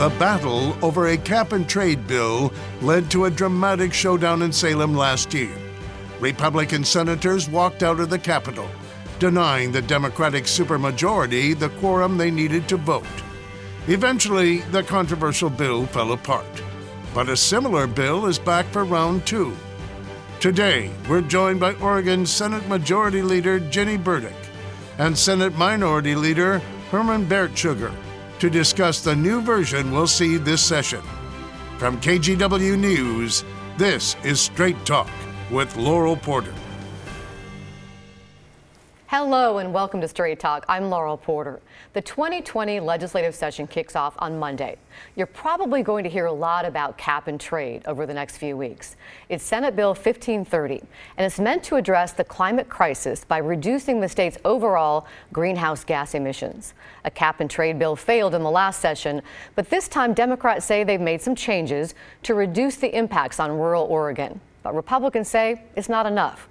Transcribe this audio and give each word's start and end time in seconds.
The 0.00 0.08
battle 0.18 0.74
over 0.82 1.08
a 1.08 1.18
cap 1.18 1.52
and 1.52 1.68
trade 1.68 2.06
bill 2.06 2.54
led 2.80 3.10
to 3.10 3.26
a 3.26 3.30
dramatic 3.30 3.92
showdown 3.92 4.40
in 4.40 4.50
Salem 4.50 4.94
last 4.94 5.34
year. 5.34 5.54
Republican 6.20 6.84
senators 6.84 7.50
walked 7.50 7.82
out 7.82 8.00
of 8.00 8.08
the 8.08 8.18
Capitol, 8.18 8.66
denying 9.18 9.72
the 9.72 9.82
Democratic 9.82 10.44
supermajority 10.44 11.52
the 11.54 11.68
quorum 11.80 12.16
they 12.16 12.30
needed 12.30 12.66
to 12.70 12.78
vote. 12.78 13.04
Eventually, 13.88 14.60
the 14.72 14.82
controversial 14.82 15.50
bill 15.50 15.84
fell 15.84 16.12
apart. 16.12 16.62
But 17.12 17.28
a 17.28 17.36
similar 17.36 17.86
bill 17.86 18.24
is 18.24 18.38
back 18.38 18.64
for 18.68 18.84
round 18.84 19.26
two. 19.26 19.54
Today, 20.40 20.90
we're 21.10 21.20
joined 21.20 21.60
by 21.60 21.74
Oregon 21.74 22.24
Senate 22.24 22.66
Majority 22.68 23.20
Leader 23.20 23.60
Ginny 23.60 23.98
Burdick 23.98 24.48
and 24.96 25.18
Senate 25.18 25.58
Minority 25.58 26.14
Leader 26.14 26.60
Herman 26.90 27.26
Baertschiger 27.26 27.94
to 28.40 28.48
discuss 28.48 29.02
the 29.02 29.14
new 29.14 29.42
version 29.42 29.92
we'll 29.92 30.06
see 30.06 30.38
this 30.38 30.62
session. 30.62 31.02
From 31.76 32.00
KGW 32.00 32.78
News, 32.78 33.44
this 33.76 34.16
is 34.24 34.40
Straight 34.40 34.82
Talk 34.86 35.10
with 35.50 35.76
Laurel 35.76 36.16
Porter. 36.16 36.54
Hello 39.10 39.58
and 39.58 39.74
welcome 39.74 40.00
to 40.02 40.06
Straight 40.06 40.38
Talk. 40.38 40.64
I'm 40.68 40.88
Laurel 40.88 41.16
Porter. 41.16 41.60
The 41.94 42.00
2020 42.00 42.78
legislative 42.78 43.34
session 43.34 43.66
kicks 43.66 43.96
off 43.96 44.14
on 44.18 44.38
Monday. 44.38 44.76
You're 45.16 45.26
probably 45.26 45.82
going 45.82 46.04
to 46.04 46.08
hear 46.08 46.26
a 46.26 46.32
lot 46.32 46.64
about 46.64 46.96
cap 46.96 47.26
and 47.26 47.40
trade 47.40 47.82
over 47.86 48.06
the 48.06 48.14
next 48.14 48.36
few 48.36 48.56
weeks. 48.56 48.94
It's 49.28 49.42
Senate 49.42 49.74
Bill 49.74 49.94
1530, 49.94 50.74
and 51.16 51.26
it's 51.26 51.40
meant 51.40 51.64
to 51.64 51.74
address 51.74 52.12
the 52.12 52.22
climate 52.22 52.68
crisis 52.68 53.24
by 53.24 53.38
reducing 53.38 53.98
the 53.98 54.08
state's 54.08 54.38
overall 54.44 55.08
greenhouse 55.32 55.82
gas 55.82 56.14
emissions. 56.14 56.74
A 57.04 57.10
cap 57.10 57.40
and 57.40 57.50
trade 57.50 57.80
bill 57.80 57.96
failed 57.96 58.36
in 58.36 58.44
the 58.44 58.50
last 58.52 58.80
session, 58.80 59.22
but 59.56 59.70
this 59.70 59.88
time 59.88 60.14
Democrats 60.14 60.64
say 60.64 60.84
they've 60.84 61.00
made 61.00 61.20
some 61.20 61.34
changes 61.34 61.96
to 62.22 62.34
reduce 62.34 62.76
the 62.76 62.96
impacts 62.96 63.40
on 63.40 63.58
rural 63.58 63.86
Oregon. 63.86 64.40
But 64.62 64.76
Republicans 64.76 65.26
say 65.26 65.64
it's 65.74 65.88
not 65.88 66.06
enough. 66.06 66.49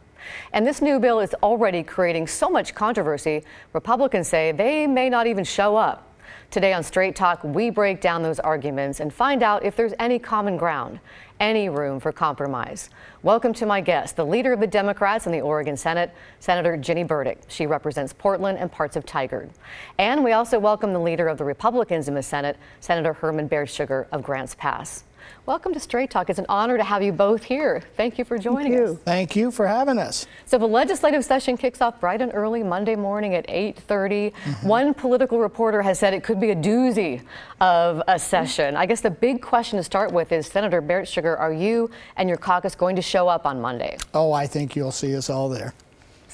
And 0.54 0.66
this 0.66 0.82
new 0.82 1.00
bill 1.00 1.20
is 1.20 1.34
already 1.44 1.84
creating 1.84 2.28
so 2.28 2.50
much 2.50 2.76
controversy, 2.76 3.44
Republicans 3.74 4.28
say 4.28 4.52
they 4.52 4.88
may 4.88 5.10
not 5.10 5.28
even 5.28 5.44
show 5.44 5.76
up. 5.76 6.06
Today 6.52 6.74
on 6.74 6.82
Straight 6.82 7.16
Talk, 7.16 7.44
we 7.44 7.70
break 7.70 8.02
down 8.02 8.24
those 8.24 8.40
arguments 8.40 9.00
and 9.00 9.14
find 9.14 9.44
out 9.44 9.64
if 9.64 9.76
there's 9.76 9.94
any 10.00 10.18
common 10.18 10.58
ground, 10.58 11.00
any 11.40 11.70
room 11.70 12.00
for 12.00 12.12
compromise. 12.12 12.90
Welcome 13.22 13.54
to 13.54 13.68
my 13.68 13.82
guest, 13.82 14.16
the 14.16 14.26
leader 14.26 14.52
of 14.52 14.60
the 14.60 14.66
Democrats 14.66 15.28
in 15.28 15.32
the 15.32 15.42
Oregon 15.42 15.78
Senate, 15.78 16.12
Senator 16.40 16.76
Ginny 16.76 17.04
Burdick. 17.04 17.40
She 17.50 17.68
represents 17.68 18.14
Portland 18.14 18.58
and 18.58 18.72
parts 18.72 18.96
of 18.96 19.06
Tigard. 19.06 19.52
And 20.00 20.24
we 20.24 20.32
also 20.32 20.58
welcome 20.58 20.92
the 20.92 21.00
leader 21.00 21.28
of 21.28 21.38
the 21.38 21.46
Republicans 21.46 22.08
in 22.08 22.16
the 22.16 22.24
Senate, 22.24 22.58
Senator 22.80 23.14
Herman 23.14 23.48
Baertschiger 23.48 24.08
of 24.12 24.24
Grants 24.24 24.56
Pass. 24.56 25.04
Welcome 25.46 25.74
to 25.74 25.80
Straight 25.80 26.10
Talk. 26.10 26.30
It's 26.30 26.40
an 26.40 26.46
honor 26.50 26.78
to 26.78 26.84
have 26.84 27.02
you 27.02 27.12
both 27.12 27.44
here. 27.44 27.84
Thank 27.98 28.18
you 28.18 28.26
for 28.26 28.38
joining 28.38 28.74
Thank 28.74 28.88
you. 28.88 28.94
us. 28.94 29.00
Thank 29.00 29.36
you 29.36 29.52
for 29.52 29.68
having 29.68 29.98
us. 29.98 30.28
So 30.46 30.58
the 30.58 30.68
legislative 30.68 31.26
session 31.26 31.58
kicks 31.58 31.82
off 31.82 32.00
bright 32.00 32.22
and 32.22 32.32
early 32.34 32.64
Monday 32.64 32.96
morning 32.96 33.36
at 33.36 33.48
8:30. 33.48 34.32
Mm-hmm. 34.34 34.68
One 34.68 34.94
political 34.94 35.40
reporter 35.40 35.82
has 35.82 36.00
said 36.00 36.14
it 36.14 36.24
could 36.24 36.40
be 36.40 36.52
a 36.52 36.56
doozy 36.56 37.22
of 37.62 38.02
a 38.08 38.20
session. 38.20 38.76
I 38.76 38.86
guess 38.86 39.02
the 39.02 39.10
big 39.10 39.42
question 39.42 39.78
to 39.78 39.84
start 39.84 40.12
with 40.12 40.32
is 40.32 40.48
Senator 40.48 40.82
Baertschiger, 40.82 41.40
are 41.40 41.54
you 41.54 41.90
and 42.18 42.30
your 42.30 42.38
caucus 42.38 42.76
going 42.76 42.96
to 42.96 43.02
show 43.02 43.28
up 43.28 43.46
on 43.46 43.60
Monday? 43.60 43.98
Oh, 44.14 44.32
I 44.32 44.48
think 44.48 44.76
you'll 44.76 44.92
see 44.92 45.16
us 45.16 45.30
all 45.30 45.50
there. 45.50 45.74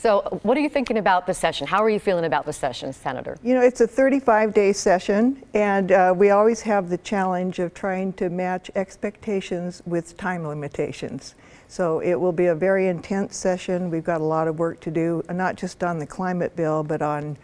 So, 0.05 0.21
what 0.43 0.55
are 0.55 0.61
you 0.61 0.69
thinking 0.69 0.99
about 0.99 1.25
the 1.25 1.33
session? 1.33 1.65
How 1.65 1.83
are 1.83 1.89
you 1.89 1.99
feeling 1.99 2.25
about 2.25 2.45
the 2.45 2.53
session, 2.53 2.93
Senator? 2.93 3.39
You 3.41 3.55
know, 3.55 3.61
it's 3.61 3.81
a 3.81 3.87
35 3.87 4.53
day 4.53 4.71
session, 4.71 5.43
and 5.55 5.91
uh, 5.91 6.13
we 6.15 6.29
always 6.29 6.61
have 6.61 6.89
the 6.89 6.99
challenge 6.99 7.57
of 7.57 7.73
trying 7.73 8.13
to 8.13 8.29
match 8.29 8.69
expectations 8.75 9.81
with 9.87 10.15
time 10.15 10.47
limitations. 10.47 11.33
So, 11.69 12.01
it 12.01 12.13
will 12.13 12.31
be 12.31 12.45
a 12.45 12.53
very 12.53 12.87
intense 12.87 13.35
session. 13.35 13.89
We've 13.89 14.03
got 14.03 14.21
a 14.21 14.25
lot 14.25 14.47
of 14.47 14.59
work 14.59 14.79
to 14.81 14.91
do, 14.91 15.23
not 15.27 15.55
just 15.55 15.83
on 15.83 15.97
the 15.97 16.05
climate 16.05 16.55
bill, 16.55 16.83
but 16.83 17.01
on 17.01 17.35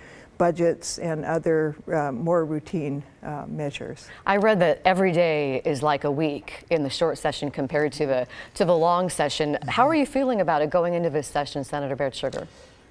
budgets 0.41 0.97
and 0.97 1.23
other 1.23 1.75
uh, 1.93 2.11
more 2.11 2.45
routine 2.45 3.03
uh, 3.21 3.45
measures. 3.47 4.07
I 4.25 4.37
read 4.37 4.59
that 4.61 4.81
every 4.85 5.11
day 5.11 5.61
is 5.63 5.83
like 5.83 6.03
a 6.03 6.09
week 6.09 6.63
in 6.71 6.81
the 6.81 6.89
short 6.89 7.19
session 7.19 7.51
compared 7.51 7.91
to 7.93 8.07
the 8.07 8.27
to 8.55 8.65
the 8.65 8.75
long 8.75 9.07
session. 9.11 9.59
How 9.67 9.87
are 9.87 9.93
you 9.93 10.07
feeling 10.07 10.41
about 10.41 10.63
it 10.63 10.71
going 10.71 10.95
into 10.95 11.11
this 11.11 11.27
session, 11.27 11.63
Senator 11.63 11.95
Baertschiger? 11.95 12.47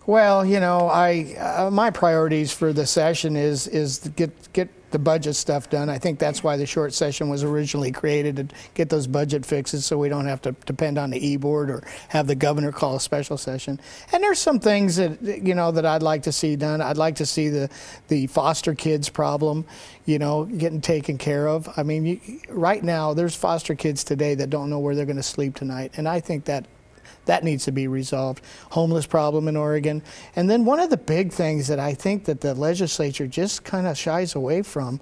Well, 0.07 0.45
you 0.47 0.61
know, 0.61 0.89
I 0.89 1.35
uh, 1.35 1.71
my 1.71 1.91
priorities 1.91 2.53
for 2.53 2.73
the 2.73 2.87
session 2.87 3.37
is 3.37 3.67
is 3.67 3.99
to 3.99 4.09
get 4.09 4.53
get 4.53 4.69
the 4.91 4.99
budget 4.99 5.37
stuff 5.37 5.71
done. 5.71 5.89
I 5.89 5.99
think 5.99 6.19
that's 6.19 6.43
why 6.43 6.57
the 6.57 6.67
short 6.67 6.93
session 6.93 7.29
was 7.29 7.45
originally 7.45 7.93
created 7.93 8.37
to 8.37 8.49
get 8.75 8.89
those 8.89 9.07
budget 9.07 9.47
fixes 9.47 9.85
so 9.85 9.99
we 9.99 10.09
don't 10.09 10.27
have 10.27 10.43
to 10.43 10.53
depend 10.67 10.99
on 10.99 11.11
the 11.11 11.25
e-board 11.25 11.71
or 11.71 11.85
have 12.09 12.27
the 12.27 12.35
governor 12.35 12.73
call 12.73 12.97
a 12.97 13.01
special 13.01 13.37
session. 13.37 13.81
And 14.13 14.23
there's 14.23 14.39
some 14.39 14.59
things 14.59 14.97
that 14.97 15.23
you 15.23 15.55
know 15.55 15.71
that 15.71 15.87
I'd 15.87 16.03
like 16.03 16.25
to 16.25 16.33
see 16.33 16.57
done. 16.57 16.81
I'd 16.81 16.97
like 16.97 17.17
to 17.17 17.27
see 17.27 17.49
the 17.49 17.69
the 18.09 18.27
foster 18.27 18.75
kids 18.75 19.09
problem, 19.09 19.67
you 20.07 20.19
know, 20.19 20.45
getting 20.45 20.81
taken 20.81 21.19
care 21.19 21.47
of. 21.47 21.69
I 21.77 21.83
mean, 21.83 22.07
you, 22.07 22.21
right 22.49 22.83
now 22.83 23.15
there's 23.15 23.37
foster 23.37 23.75
kids 23.75 24.03
today 24.03 24.35
that 24.37 24.51
don't 24.51 24.71
know 24.71 24.79
where 24.79 24.95
they're 24.95 25.07
going 25.07 25.17
to 25.17 25.23
sleep 25.23 25.55
tonight, 25.55 25.93
and 25.97 26.09
I 26.09 26.21
think 26.21 26.47
that 26.47 26.67
that 27.27 27.45
needs 27.45 27.65
to 27.65 27.73
be 27.73 27.89
resolved. 27.89 28.43
Homeless 28.71 29.07
problem 29.07 29.49
in 29.49 29.57
Oregon. 29.57 30.03
And 30.37 30.49
then 30.49 30.65
one 30.65 30.81
of 30.81 30.91
the 30.91 30.97
big 30.97 31.33
things 31.33 31.69
that 31.69 31.79
I 31.79 31.95
think 31.95 32.25
that 32.25 32.41
the 32.41 32.55
legislature 32.55 33.27
just 33.27 33.65
kind 33.65 33.87
of 33.87 33.97
shies 33.97 34.35
away 34.35 34.63
from 34.63 35.01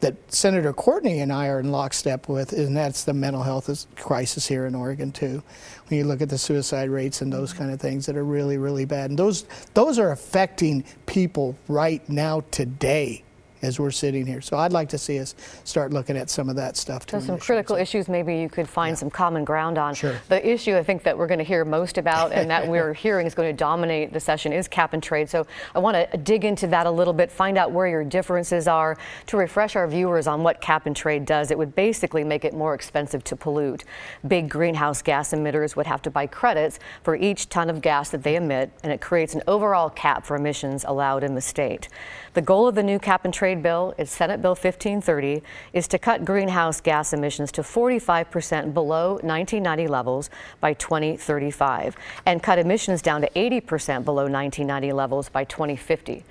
that 0.00 0.14
Senator 0.32 0.72
Courtney 0.72 1.20
and 1.20 1.32
I 1.32 1.48
are 1.48 1.60
in 1.60 1.70
lockstep 1.70 2.28
with, 2.28 2.52
and 2.52 2.76
that's 2.76 3.04
the 3.04 3.12
mental 3.12 3.42
health 3.42 3.86
crisis 3.96 4.46
here 4.46 4.66
in 4.66 4.74
Oregon 4.74 5.12
too. 5.12 5.42
When 5.88 5.98
you 5.98 6.04
look 6.04 6.22
at 6.22 6.30
the 6.30 6.38
suicide 6.38 6.88
rates 6.88 7.20
and 7.20 7.32
those 7.32 7.52
kind 7.52 7.70
of 7.70 7.80
things 7.80 8.06
that 8.06 8.16
are 8.16 8.24
really, 8.24 8.56
really 8.56 8.86
bad, 8.86 9.10
and 9.10 9.18
those 9.18 9.44
those 9.74 9.98
are 9.98 10.10
affecting 10.10 10.84
people 11.06 11.56
right 11.68 12.06
now 12.08 12.42
today 12.50 13.24
as 13.62 13.78
we're 13.78 13.90
sitting 13.90 14.26
here. 14.26 14.40
So 14.40 14.56
I'd 14.56 14.72
like 14.72 14.88
to 14.90 14.98
see 14.98 15.18
us 15.18 15.34
start 15.64 15.92
looking 15.92 16.16
at 16.16 16.30
some 16.30 16.48
of 16.48 16.56
that 16.56 16.76
stuff 16.76 17.06
too. 17.06 17.20
So 17.20 17.26
some 17.26 17.38
critical 17.38 17.76
so. 17.76 17.82
issues 17.82 18.08
maybe 18.08 18.36
you 18.36 18.48
could 18.48 18.68
find 18.68 18.92
yeah. 18.92 19.00
some 19.00 19.10
common 19.10 19.44
ground 19.44 19.78
on. 19.78 19.94
Sure. 19.94 20.16
The 20.28 20.46
issue 20.48 20.76
I 20.76 20.82
think 20.82 21.02
that 21.02 21.16
we're 21.16 21.26
going 21.26 21.38
to 21.38 21.44
hear 21.44 21.64
most 21.64 21.98
about 21.98 22.32
and 22.32 22.50
that 22.50 22.66
we're 22.68 22.94
hearing 22.94 23.26
is 23.26 23.34
going 23.34 23.48
to 23.48 23.56
dominate 23.56 24.12
the 24.12 24.20
session 24.20 24.52
is 24.52 24.68
cap 24.68 24.92
and 24.92 25.02
trade. 25.02 25.28
So 25.28 25.46
I 25.74 25.78
want 25.78 25.96
to 25.96 26.18
dig 26.18 26.44
into 26.44 26.66
that 26.68 26.86
a 26.86 26.90
little 26.90 27.14
bit, 27.14 27.30
find 27.30 27.58
out 27.58 27.72
where 27.72 27.86
your 27.86 28.04
differences 28.04 28.66
are 28.68 28.96
to 29.26 29.36
refresh 29.36 29.76
our 29.76 29.86
viewers 29.86 30.26
on 30.26 30.42
what 30.42 30.60
cap 30.60 30.86
and 30.86 30.96
trade 30.96 31.24
does. 31.24 31.50
It 31.50 31.58
would 31.58 31.74
basically 31.74 32.24
make 32.24 32.44
it 32.44 32.54
more 32.54 32.74
expensive 32.74 33.24
to 33.24 33.36
pollute. 33.36 33.84
Big 34.26 34.48
greenhouse 34.48 35.02
gas 35.02 35.32
emitters 35.32 35.76
would 35.76 35.86
have 35.86 36.02
to 36.02 36.10
buy 36.10 36.26
credits 36.26 36.78
for 37.02 37.16
each 37.16 37.48
ton 37.48 37.70
of 37.70 37.80
gas 37.80 38.10
that 38.10 38.22
they 38.22 38.36
emit 38.36 38.70
and 38.82 38.92
it 38.92 39.00
creates 39.00 39.34
an 39.34 39.42
overall 39.46 39.90
cap 39.90 40.24
for 40.24 40.36
emissions 40.36 40.84
allowed 40.86 41.24
in 41.24 41.34
the 41.34 41.40
state. 41.40 41.88
The 42.34 42.42
goal 42.42 42.68
of 42.68 42.74
the 42.76 42.82
new 42.82 42.98
cap 42.98 43.24
and 43.24 43.34
trade 43.34 43.49
bill, 43.54 43.94
it's 43.98 44.10
Senate 44.10 44.42
Bill 44.42 44.52
1530, 44.52 45.42
is 45.72 45.88
to 45.88 45.98
cut 45.98 46.24
greenhouse 46.24 46.80
gas 46.80 47.12
emissions 47.12 47.52
to 47.52 47.62
45% 47.62 48.74
below 48.74 49.12
1990 49.22 49.88
levels 49.88 50.30
by 50.60 50.74
2035 50.74 51.96
and 52.26 52.42
cut 52.42 52.58
emissions 52.58 53.02
down 53.02 53.20
to 53.20 53.30
80% 53.30 54.04
below 54.04 54.22
1990 54.22 54.92
levels 54.92 55.28
by 55.28 55.44
2050. 55.44 56.24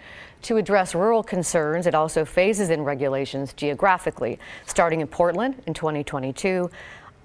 To 0.44 0.56
address 0.56 0.96
rural 0.96 1.22
concerns, 1.22 1.86
it 1.86 1.94
also 1.94 2.24
phases 2.24 2.70
in 2.70 2.84
regulations 2.84 3.52
geographically, 3.54 4.40
starting 4.66 5.02
in 5.02 5.08
Portland 5.08 5.62
in 5.68 5.74
2022, 5.74 6.72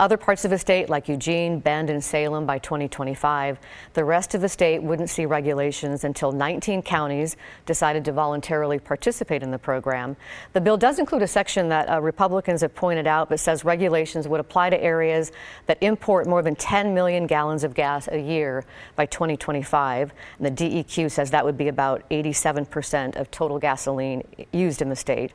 other 0.00 0.16
parts 0.16 0.44
of 0.44 0.50
the 0.50 0.58
state, 0.58 0.88
like 0.88 1.08
Eugene, 1.08 1.60
Bend, 1.60 1.88
and 1.88 2.02
Salem, 2.02 2.46
by 2.46 2.58
2025. 2.58 3.58
The 3.92 4.04
rest 4.04 4.34
of 4.34 4.40
the 4.40 4.48
state 4.48 4.82
wouldn't 4.82 5.08
see 5.08 5.24
regulations 5.24 6.02
until 6.02 6.32
19 6.32 6.82
counties 6.82 7.36
decided 7.64 8.04
to 8.06 8.12
voluntarily 8.12 8.80
participate 8.80 9.42
in 9.42 9.52
the 9.52 9.58
program. 9.58 10.16
The 10.52 10.60
bill 10.60 10.76
does 10.76 10.98
include 10.98 11.22
a 11.22 11.28
section 11.28 11.68
that 11.68 11.88
uh, 11.88 12.00
Republicans 12.00 12.62
have 12.62 12.74
pointed 12.74 13.06
out 13.06 13.28
that 13.28 13.38
says 13.38 13.64
regulations 13.64 14.26
would 14.26 14.40
apply 14.40 14.70
to 14.70 14.82
areas 14.82 15.30
that 15.66 15.78
import 15.80 16.26
more 16.26 16.42
than 16.42 16.56
10 16.56 16.92
million 16.92 17.28
gallons 17.28 17.62
of 17.62 17.74
gas 17.74 18.08
a 18.08 18.18
year 18.18 18.64
by 18.96 19.06
2025. 19.06 20.12
And 20.38 20.46
the 20.46 20.50
DEQ 20.50 21.10
says 21.10 21.30
that 21.30 21.44
would 21.44 21.56
be 21.56 21.68
about 21.68 22.08
87% 22.10 23.16
of 23.16 23.30
total 23.30 23.60
gasoline 23.60 24.24
used 24.52 24.82
in 24.82 24.88
the 24.88 24.96
state. 24.96 25.32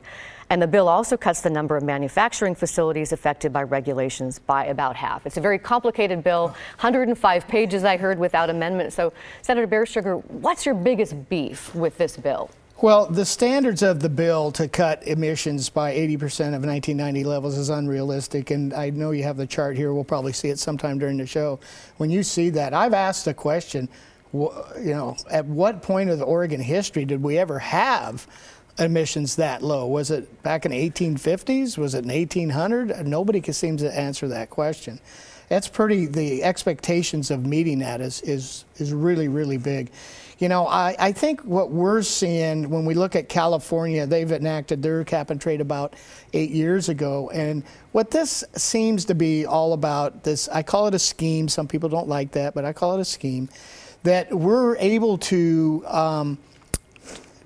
And 0.50 0.60
the 0.60 0.66
bill 0.66 0.88
also 0.88 1.16
cuts 1.16 1.42
the 1.42 1.50
number 1.50 1.76
of 1.76 1.84
manufacturing 1.84 2.56
facilities 2.56 3.12
affected 3.12 3.52
by 3.52 3.62
regulations 3.62 4.40
by 4.50 4.66
about 4.66 4.96
half. 4.96 5.26
It's 5.26 5.36
a 5.36 5.40
very 5.40 5.60
complicated 5.60 6.24
bill, 6.24 6.48
105 6.80 7.46
pages, 7.46 7.84
I 7.84 7.96
heard, 7.96 8.18
without 8.18 8.50
amendment. 8.50 8.92
So, 8.92 9.12
Senator 9.42 9.68
Baertschiger, 9.68 10.24
what's 10.24 10.66
your 10.66 10.74
biggest 10.74 11.28
beef 11.28 11.72
with 11.72 11.96
this 11.98 12.16
bill? 12.16 12.50
Well, 12.82 13.06
the 13.06 13.24
standards 13.24 13.84
of 13.84 14.00
the 14.00 14.08
bill 14.08 14.50
to 14.52 14.66
cut 14.66 15.06
emissions 15.06 15.70
by 15.70 15.94
80% 15.94 16.56
of 16.56 16.64
1990 16.64 17.22
levels 17.22 17.56
is 17.56 17.68
unrealistic. 17.68 18.50
And 18.50 18.74
I 18.74 18.90
know 18.90 19.12
you 19.12 19.22
have 19.22 19.36
the 19.36 19.46
chart 19.46 19.76
here. 19.76 19.94
We'll 19.94 20.02
probably 20.02 20.32
see 20.32 20.48
it 20.48 20.58
sometime 20.58 20.98
during 20.98 21.16
the 21.16 21.26
show. 21.26 21.60
When 21.98 22.10
you 22.10 22.24
see 22.24 22.50
that, 22.50 22.74
I've 22.74 22.92
asked 22.92 23.26
the 23.26 23.34
question, 23.34 23.88
you 24.32 24.50
know, 24.82 25.16
at 25.30 25.46
what 25.46 25.80
point 25.80 26.10
of 26.10 26.18
the 26.18 26.24
Oregon 26.24 26.60
history 26.60 27.04
did 27.04 27.22
we 27.22 27.38
ever 27.38 27.60
have 27.60 28.26
emissions 28.80 29.36
that 29.36 29.62
low? 29.62 29.86
Was 29.86 30.10
it 30.10 30.42
back 30.42 30.64
in 30.64 30.72
the 30.72 30.90
1850s? 30.90 31.78
Was 31.78 31.94
it 31.94 32.04
in 32.04 32.10
1800? 32.10 33.06
Nobody 33.06 33.40
seems 33.52 33.82
to 33.82 33.96
answer 33.96 34.28
that 34.28 34.50
question. 34.50 35.00
That's 35.48 35.68
pretty. 35.68 36.06
The 36.06 36.44
expectations 36.44 37.30
of 37.32 37.44
meeting 37.44 37.80
that 37.80 38.00
is 38.00 38.22
is 38.22 38.64
is 38.76 38.92
really 38.92 39.26
really 39.26 39.58
big. 39.58 39.90
You 40.38 40.48
know, 40.48 40.66
I, 40.66 40.96
I 40.98 41.12
think 41.12 41.42
what 41.42 41.70
we're 41.70 42.00
seeing 42.02 42.70
when 42.70 42.86
we 42.86 42.94
look 42.94 43.14
at 43.14 43.28
California, 43.28 44.06
they've 44.06 44.30
enacted 44.30 44.82
their 44.82 45.04
cap 45.04 45.28
and 45.28 45.38
trade 45.38 45.60
about 45.60 45.96
eight 46.32 46.50
years 46.50 46.88
ago. 46.88 47.28
And 47.30 47.62
what 47.92 48.10
this 48.10 48.42
seems 48.56 49.04
to 49.06 49.14
be 49.14 49.44
all 49.44 49.74
about, 49.74 50.22
this, 50.22 50.48
I 50.48 50.62
call 50.62 50.86
it 50.86 50.94
a 50.94 50.98
scheme. 50.98 51.46
Some 51.48 51.68
people 51.68 51.90
don't 51.90 52.08
like 52.08 52.32
that, 52.32 52.54
but 52.54 52.64
I 52.64 52.72
call 52.72 52.96
it 52.96 53.02
a 53.02 53.04
scheme, 53.04 53.50
that 54.04 54.32
we're 54.32 54.76
able 54.76 55.18
to. 55.18 55.84
Um, 55.86 56.38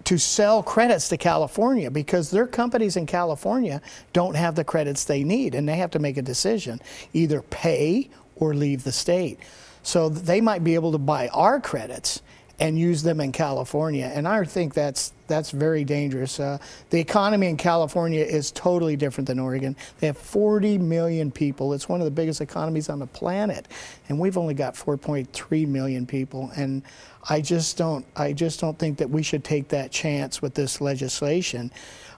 to 0.04 0.18
sell 0.18 0.62
credits 0.62 1.08
to 1.08 1.16
California 1.16 1.90
because 1.90 2.30
their 2.30 2.46
companies 2.46 2.96
in 2.96 3.06
California 3.06 3.80
don't 4.12 4.36
have 4.36 4.54
the 4.54 4.64
credits 4.64 5.04
they 5.04 5.24
need 5.24 5.54
and 5.54 5.68
they 5.68 5.76
have 5.76 5.90
to 5.90 5.98
make 5.98 6.16
a 6.16 6.22
decision 6.22 6.80
either 7.12 7.40
pay 7.42 8.10
or 8.36 8.54
leave 8.54 8.84
the 8.84 8.92
state. 8.92 9.38
So 9.82 10.08
they 10.08 10.40
might 10.40 10.64
be 10.64 10.74
able 10.74 10.92
to 10.92 10.98
buy 10.98 11.28
our 11.28 11.60
credits 11.60 12.22
and 12.60 12.78
use 12.78 13.02
them 13.02 13.20
in 13.20 13.32
California. 13.32 14.10
And 14.14 14.28
I 14.28 14.44
think 14.44 14.74
that's 14.74 15.12
that's 15.26 15.50
very 15.50 15.84
dangerous. 15.84 16.38
Uh, 16.38 16.58
the 16.90 17.00
economy 17.00 17.48
in 17.48 17.56
California 17.56 18.22
is 18.22 18.50
totally 18.50 18.96
different 18.96 19.26
than 19.26 19.38
Oregon. 19.38 19.76
They 20.00 20.06
have 20.06 20.18
40 20.18 20.78
million 20.78 21.30
people. 21.30 21.72
It's 21.72 21.88
one 21.88 22.00
of 22.00 22.04
the 22.04 22.10
biggest 22.10 22.40
economies 22.40 22.88
on 22.88 22.98
the 22.98 23.06
planet, 23.06 23.68
and 24.08 24.18
we've 24.18 24.36
only 24.36 24.54
got 24.54 24.74
4.3 24.74 25.68
million 25.68 26.06
people. 26.06 26.50
And 26.56 26.82
I 27.28 27.40
just 27.40 27.76
don't 27.76 28.04
I 28.16 28.32
just 28.32 28.60
don't 28.60 28.78
think 28.78 28.98
that 28.98 29.10
we 29.10 29.22
should 29.22 29.44
take 29.44 29.68
that 29.68 29.90
chance 29.90 30.42
with 30.42 30.54
this 30.54 30.80
legislation. 30.80 31.70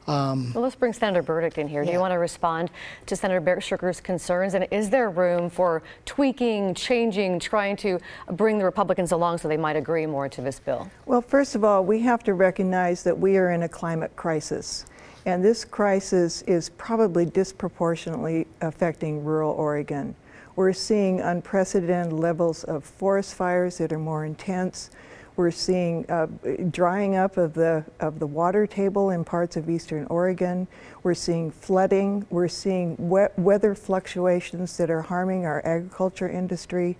Um, 0.08 0.53
well, 0.55 0.62
let's 0.62 0.76
bring 0.76 0.93
Senator 0.93 1.23
Burdick 1.23 1.58
in 1.58 1.67
here. 1.67 1.82
Yeah. 1.82 1.87
Do 1.87 1.93
you 1.94 2.00
want 2.00 2.12
to 2.12 2.19
respond 2.19 2.70
to 3.06 3.17
Senator 3.17 3.41
Barrett 3.41 4.03
concerns? 4.05 4.55
And 4.55 4.67
is 4.70 4.88
there 4.91 5.11
room 5.11 5.50
for 5.50 5.82
tweaking, 6.05 6.75
changing, 6.75 7.41
trying 7.41 7.76
to 7.79 7.99
bring 8.32 8.58
the 8.58 8.64
Republicans 8.64 9.12
along 9.12 9.38
so 9.38 9.49
they 9.49 9.56
might 9.56 9.76
agree 9.76 10.06
more 10.06 10.29
to 10.29 10.41
this 10.41 10.61
bill? 10.61 10.88
Well, 11.06 11.23
first 11.23 11.55
of 11.55 11.64
all, 11.64 11.85
we 11.85 12.00
have 12.00 12.23
to 12.25 12.35
recognize 12.35 12.95
that 13.02 13.19
we 13.19 13.37
are 13.37 13.50
in 13.50 13.62
a 13.62 13.69
climate 13.69 14.14
crisis. 14.16 14.87
And 15.26 15.44
this 15.44 15.64
crisis 15.64 16.43
is 16.43 16.69
probably 16.70 17.25
disproportionately 17.25 18.46
affecting 18.60 19.25
rural 19.25 19.52
Oregon. 19.52 20.14
We're 20.54 20.72
seeing 20.72 21.20
unprecedented 21.20 22.12
levels 22.12 22.64
of 22.64 22.84
forest 22.84 23.34
fires 23.34 23.78
that 23.78 23.93
are 23.93 23.98
more 23.98 24.25
intense. 24.25 24.90
We're 25.37 25.50
seeing 25.50 26.10
uh, 26.10 26.28
drying 26.70 27.16
up 27.16 27.37
of 27.37 27.52
the, 27.52 27.84
of 28.00 28.19
the 28.20 28.26
water 28.26 28.66
table 28.66 29.10
in 29.10 29.22
parts 29.22 29.56
of 29.56 29.69
eastern 29.69 30.06
Oregon. 30.06 30.66
We're 31.02 31.14
seeing 31.14 31.50
flooding. 31.50 32.25
We're 32.31 32.48
seeing 32.48 32.96
weather 32.98 33.75
fluctuations 33.75 34.76
that 34.78 34.90
are 34.90 35.02
harming 35.02 35.44
our 35.44 35.60
agriculture 35.66 36.28
industry. 36.28 36.96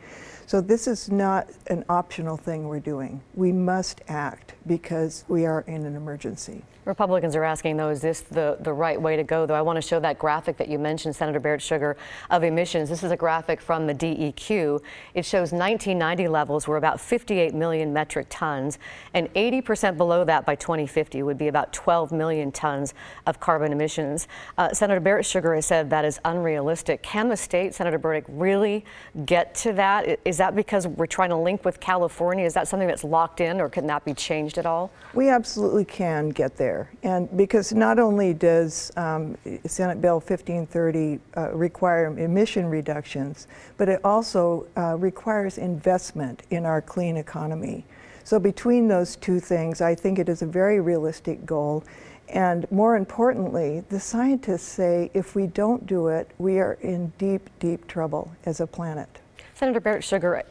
So 0.47 0.61
this 0.61 0.87
is 0.87 1.11
not 1.11 1.49
an 1.67 1.85
optional 1.89 2.37
thing 2.37 2.69
we're 2.69 2.79
doing. 2.79 3.21
We 3.35 3.51
must 3.51 4.01
act 4.07 4.55
because 4.65 5.25
we 5.27 5.45
are 5.45 5.63
in 5.63 5.85
an 5.85 5.97
emergency. 5.97 6.63
Republicans 6.87 7.35
are 7.35 7.43
asking, 7.43 7.77
though, 7.77 7.91
is 7.91 8.01
this 8.01 8.21
the, 8.21 8.57
the 8.61 8.73
right 8.73 9.01
way 9.01 9.17
to 9.17 9.25
go? 9.25 9.45
Though 9.45 9.55
I 9.55 9.61
want 9.61 9.77
to 9.77 9.83
show 9.83 9.99
that 9.99 10.21
graphic 10.21 10.57
that 10.59 10.69
you 10.69 10.79
mentioned, 10.79 11.17
Senator 11.17 11.41
Baertschiger, 11.41 11.97
of 12.31 12.45
emissions. 12.45 12.89
This 12.89 13.03
is 13.03 13.11
a 13.11 13.17
graphic 13.17 13.61
from 13.61 13.89
the 13.89 13.95
DEQ. 13.95 14.81
It 15.15 15.25
shows 15.25 15.51
1990 15.51 16.29
levels 16.29 16.69
were 16.69 16.77
about 16.77 17.01
58 17.01 17.55
million 17.55 17.93
metric 17.93 18.29
tons, 18.31 18.79
and 19.15 19.33
80% 19.35 19.97
below 19.97 20.23
that 20.25 20.47
by 20.47 20.55
2050 20.55 21.25
would 21.25 21.37
be 21.37 21.49
about 21.49 21.73
12 21.73 22.13
million 22.13 22.53
tons 22.53 22.95
of 23.27 23.41
carbon 23.41 23.73
emissions. 23.73 24.29
Uh, 24.57 24.73
Senator 24.73 25.01
Baertschiger 25.01 25.57
has 25.57 25.67
said 25.67 25.91
that 25.91 26.05
is 26.05 26.21
unrealistic. 26.25 27.03
Can 27.03 27.29
the 27.29 27.37
state, 27.37 27.75
Senator 27.75 27.99
Burdick, 27.99 28.27
really 28.29 28.85
get 29.25 29.57
to 29.57 29.73
that? 29.73 30.21
Is 30.25 30.36
that 30.39 30.55
because 30.55 30.87
we're 30.87 31.07
trying 31.07 31.31
to 31.31 31.37
link 31.37 31.65
with 31.65 31.81
California? 31.81 32.45
Is 32.45 32.55
that 32.55 32.69
something 32.69 32.89
that's 32.89 33.05
locked 33.05 33.41
in, 33.41 33.61
or 33.61 33.69
can 33.69 33.87
that 33.87 34.05
be 34.05 34.15
changed 34.15 34.59
at 34.59 34.67
all? 34.67 34.91
We 35.15 35.31
absolutely 35.31 35.85
can 35.85 36.29
get 36.29 36.57
there 36.57 36.67
there. 36.67 36.91
And 37.05 37.35
because 37.37 37.73
not 37.73 37.99
only 38.01 38.35
does 38.35 38.91
um, 38.97 39.37
Senate 39.67 40.01
Bill 40.01 40.17
1530 40.17 41.21
uh, 41.37 41.55
require 41.55 42.07
emission 42.19 42.67
reductions, 42.67 43.47
but 43.77 43.89
it 43.89 44.01
also 44.05 44.67
uh, 44.77 44.97
requires 44.97 45.59
investment 45.59 46.43
in 46.51 46.67
our 46.67 46.83
clean 46.83 47.17
economy. 47.17 47.85
So 48.25 48.41
between 48.41 48.89
those 48.89 49.15
two 49.15 49.39
things, 49.39 49.81
I 49.81 49.95
think 49.95 50.19
it 50.19 50.29
is 50.29 50.43
a 50.43 50.47
very 50.47 50.81
realistic 50.81 51.47
goal. 51.47 51.85
And 52.29 52.69
more 52.73 52.97
importantly, 52.97 53.85
the 53.89 54.01
scientists 54.01 54.67
say 54.67 55.11
if 55.15 55.37
we 55.37 55.47
don't 55.47 55.87
do 55.87 56.09
it, 56.09 56.33
we 56.39 56.59
are 56.59 56.73
in 56.81 57.13
deep, 57.19 57.49
deep 57.61 57.87
trouble 57.87 58.33
as 58.45 58.61
a 58.61 58.67
planet. 58.67 59.21
Senator 59.57 59.81
Baertschiger, 59.81 60.43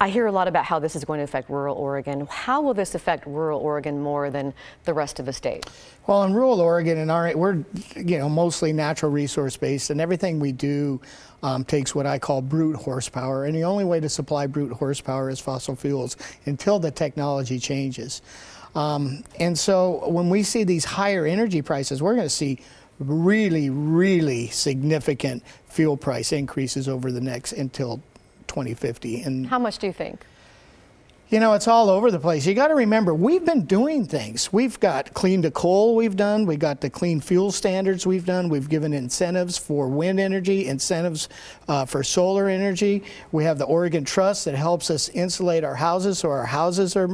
I 0.00 0.08
hear 0.08 0.26
a 0.26 0.32
lot 0.32 0.46
about 0.46 0.64
how 0.64 0.78
this 0.78 0.94
is 0.94 1.04
going 1.04 1.18
to 1.18 1.24
affect 1.24 1.50
rural 1.50 1.74
Oregon. 1.74 2.24
How 2.30 2.62
will 2.62 2.72
this 2.72 2.94
affect 2.94 3.26
rural 3.26 3.58
Oregon 3.58 4.00
more 4.00 4.30
than 4.30 4.54
the 4.84 4.94
rest 4.94 5.18
of 5.18 5.26
the 5.26 5.32
state? 5.32 5.66
Well, 6.06 6.22
in 6.22 6.32
rural 6.32 6.60
Oregon, 6.60 6.98
in 6.98 7.10
our 7.10 7.36
we're 7.36 7.64
you 7.96 8.18
know 8.18 8.28
mostly 8.28 8.72
natural 8.72 9.10
resource 9.10 9.56
based, 9.56 9.90
and 9.90 10.00
everything 10.00 10.38
we 10.38 10.52
do 10.52 11.00
um, 11.42 11.64
takes 11.64 11.96
what 11.96 12.06
I 12.06 12.20
call 12.20 12.42
brute 12.42 12.76
horsepower. 12.76 13.46
And 13.46 13.56
the 13.56 13.64
only 13.64 13.84
way 13.84 13.98
to 13.98 14.08
supply 14.08 14.46
brute 14.46 14.72
horsepower 14.72 15.30
is 15.30 15.40
fossil 15.40 15.74
fuels 15.74 16.16
until 16.46 16.78
the 16.78 16.92
technology 16.92 17.58
changes. 17.58 18.22
Um, 18.76 19.24
and 19.40 19.58
so 19.58 20.08
when 20.08 20.30
we 20.30 20.44
see 20.44 20.62
these 20.62 20.84
higher 20.84 21.26
energy 21.26 21.60
prices, 21.60 22.00
we're 22.00 22.14
going 22.14 22.26
to 22.26 22.30
see 22.30 22.60
really, 23.00 23.70
really 23.70 24.46
significant 24.48 25.42
fuel 25.66 25.96
price 25.96 26.32
increases 26.32 26.88
over 26.88 27.10
the 27.10 27.20
next 27.20 27.52
until 27.52 28.00
2050. 28.48 29.22
And 29.22 29.46
how 29.46 29.58
much 29.58 29.78
do 29.78 29.86
you 29.86 29.92
think? 29.92 30.24
You 31.30 31.40
know, 31.40 31.54
it's 31.54 31.66
all 31.66 31.88
over 31.88 32.10
the 32.10 32.20
place. 32.20 32.46
You 32.46 32.54
got 32.54 32.68
to 32.68 32.74
remember, 32.74 33.14
we've 33.14 33.44
been 33.44 33.64
doing 33.64 34.04
things. 34.04 34.52
We've 34.52 34.78
got 34.78 35.14
clean 35.14 35.40
to 35.42 35.50
coal, 35.50 35.96
we've 35.96 36.16
done. 36.16 36.44
We've 36.44 36.58
got 36.58 36.82
the 36.82 36.90
clean 36.90 37.20
fuel 37.20 37.50
standards, 37.50 38.06
we've 38.06 38.26
done. 38.26 38.50
We've 38.50 38.68
given 38.68 38.92
incentives 38.92 39.56
for 39.56 39.88
wind 39.88 40.20
energy, 40.20 40.66
incentives 40.66 41.30
uh, 41.66 41.86
for 41.86 42.04
solar 42.04 42.48
energy. 42.48 43.02
We 43.32 43.42
have 43.44 43.58
the 43.58 43.64
Oregon 43.64 44.04
Trust 44.04 44.44
that 44.44 44.54
helps 44.54 44.90
us 44.90 45.08
insulate 45.08 45.64
our 45.64 45.74
houses 45.74 46.18
so 46.18 46.28
our 46.28 46.44
houses 46.44 46.94
are. 46.94 47.08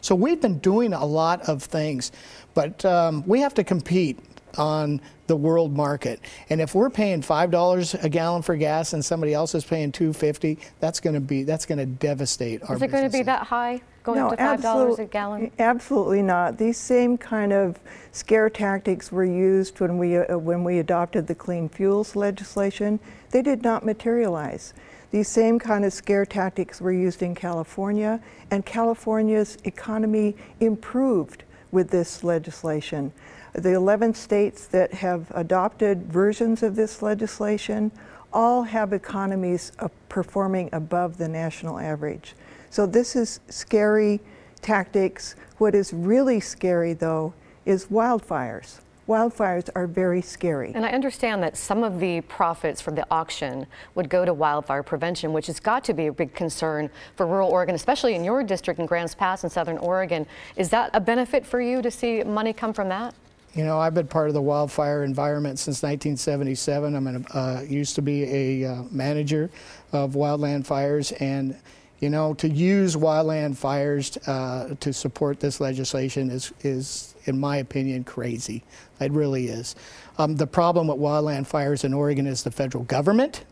So 0.00 0.16
we've 0.16 0.40
been 0.40 0.58
doing 0.58 0.92
a 0.92 1.06
lot 1.06 1.48
of 1.48 1.62
things, 1.62 2.10
but 2.54 2.84
um, 2.84 3.22
we 3.26 3.40
have 3.40 3.54
to 3.54 3.64
compete 3.64 4.18
on 4.58 5.00
the 5.26 5.36
world 5.36 5.74
market. 5.74 6.20
And 6.50 6.60
if 6.60 6.74
we're 6.74 6.90
paying 6.90 7.22
five 7.22 7.50
dollars 7.50 7.94
a 7.94 8.08
gallon 8.08 8.42
for 8.42 8.56
gas 8.56 8.92
and 8.92 9.04
somebody 9.04 9.32
else 9.34 9.54
is 9.54 9.64
paying 9.64 9.92
two 9.92 10.12
fifty, 10.12 10.58
that's 10.80 11.00
going 11.00 11.14
to 11.14 11.20
be 11.20 11.42
that's 11.44 11.66
going 11.66 11.78
to 11.78 11.86
devastate 11.86 12.62
our. 12.68 12.76
Is 12.76 12.82
it 12.82 12.88
going 12.88 13.04
to 13.04 13.16
be 13.16 13.22
that 13.22 13.46
high? 13.46 13.80
Going 14.02 14.18
no, 14.18 14.26
up 14.26 14.30
to 14.32 14.36
five 14.36 14.62
dollars 14.62 14.98
a 14.98 15.04
gallon? 15.04 15.52
Absolutely 15.58 16.22
not. 16.22 16.58
These 16.58 16.76
same 16.76 17.16
kind 17.16 17.52
of 17.52 17.78
scare 18.10 18.50
tactics 18.50 19.12
were 19.12 19.24
used 19.24 19.78
when 19.80 19.96
we 19.96 20.16
uh, 20.16 20.36
when 20.38 20.64
we 20.64 20.80
adopted 20.80 21.26
the 21.26 21.34
clean 21.34 21.68
fuels 21.68 22.16
legislation. 22.16 22.98
They 23.30 23.42
did 23.42 23.62
not 23.62 23.84
materialize. 23.84 24.74
These 25.12 25.28
same 25.28 25.58
kind 25.58 25.84
of 25.84 25.92
scare 25.92 26.26
tactics 26.26 26.80
were 26.80 26.92
used 26.92 27.22
in 27.22 27.34
California, 27.34 28.20
and 28.50 28.64
California's 28.66 29.58
economy 29.64 30.34
improved 30.58 31.44
with 31.72 31.90
this 31.90 32.22
legislation. 32.22 33.12
The 33.54 33.72
11 33.72 34.14
states 34.14 34.66
that 34.66 34.94
have 34.94 35.26
adopted 35.34 36.04
versions 36.04 36.62
of 36.62 36.76
this 36.76 37.02
legislation 37.02 37.90
all 38.32 38.62
have 38.62 38.92
economies 38.92 39.72
performing 40.08 40.70
above 40.72 41.18
the 41.18 41.28
national 41.28 41.78
average. 41.78 42.34
So 42.70 42.86
this 42.86 43.16
is 43.16 43.40
scary 43.48 44.20
tactics. 44.62 45.34
What 45.58 45.74
is 45.74 45.92
really 45.92 46.40
scary, 46.40 46.94
though, 46.94 47.34
is 47.66 47.86
wildfires. 47.86 48.80
Wildfires 49.08 49.68
are 49.74 49.86
very 49.86 50.22
scary. 50.22 50.72
And 50.74 50.86
I 50.86 50.90
understand 50.90 51.42
that 51.42 51.56
some 51.56 51.82
of 51.82 51.98
the 51.98 52.20
profits 52.22 52.80
from 52.80 52.94
the 52.94 53.06
auction 53.10 53.66
would 53.94 54.08
go 54.08 54.24
to 54.24 54.32
wildfire 54.32 54.82
prevention, 54.82 55.32
which 55.32 55.48
has 55.48 55.58
got 55.58 55.82
to 55.84 55.92
be 55.92 56.06
a 56.06 56.12
big 56.12 56.34
concern 56.34 56.88
for 57.16 57.26
rural 57.26 57.50
Oregon, 57.50 57.74
especially 57.74 58.14
in 58.14 58.22
your 58.22 58.44
district 58.44 58.78
in 58.78 58.86
Grants 58.86 59.14
Pass 59.14 59.42
in 59.42 59.50
southern 59.50 59.78
Oregon. 59.78 60.26
Is 60.56 60.68
that 60.70 60.90
a 60.94 61.00
benefit 61.00 61.44
for 61.44 61.60
you 61.60 61.82
to 61.82 61.90
see 61.90 62.22
money 62.22 62.52
come 62.52 62.72
from 62.72 62.88
that? 62.90 63.14
You 63.54 63.64
know, 63.64 63.78
I've 63.78 63.92
been 63.92 64.06
part 64.06 64.28
of 64.28 64.34
the 64.34 64.40
wildfire 64.40 65.04
environment 65.04 65.58
since 65.58 65.82
1977. 65.82 66.96
I'm 66.96 67.06
an, 67.06 67.26
uh, 67.34 67.62
used 67.68 67.96
to 67.96 68.02
be 68.02 68.24
a 68.24 68.72
uh, 68.72 68.82
manager 68.90 69.50
of 69.92 70.12
wildland 70.12 70.64
fires, 70.64 71.12
and 71.12 71.58
you 72.00 72.08
know, 72.08 72.34
to 72.34 72.48
use 72.48 72.96
wildland 72.96 73.56
fires 73.56 74.16
uh, 74.26 74.74
to 74.80 74.92
support 74.92 75.38
this 75.38 75.60
legislation 75.60 76.30
is, 76.30 76.52
is, 76.62 77.11
in 77.26 77.38
my 77.38 77.58
opinion, 77.58 78.04
crazy. 78.04 78.62
It 79.00 79.12
really 79.12 79.48
is. 79.48 79.76
Um, 80.18 80.36
the 80.36 80.46
problem 80.46 80.88
with 80.88 80.98
wildland 80.98 81.46
fires 81.46 81.84
in 81.84 81.94
Oregon 81.94 82.26
is 82.26 82.42
the 82.42 82.50
federal 82.50 82.84
government 82.84 83.44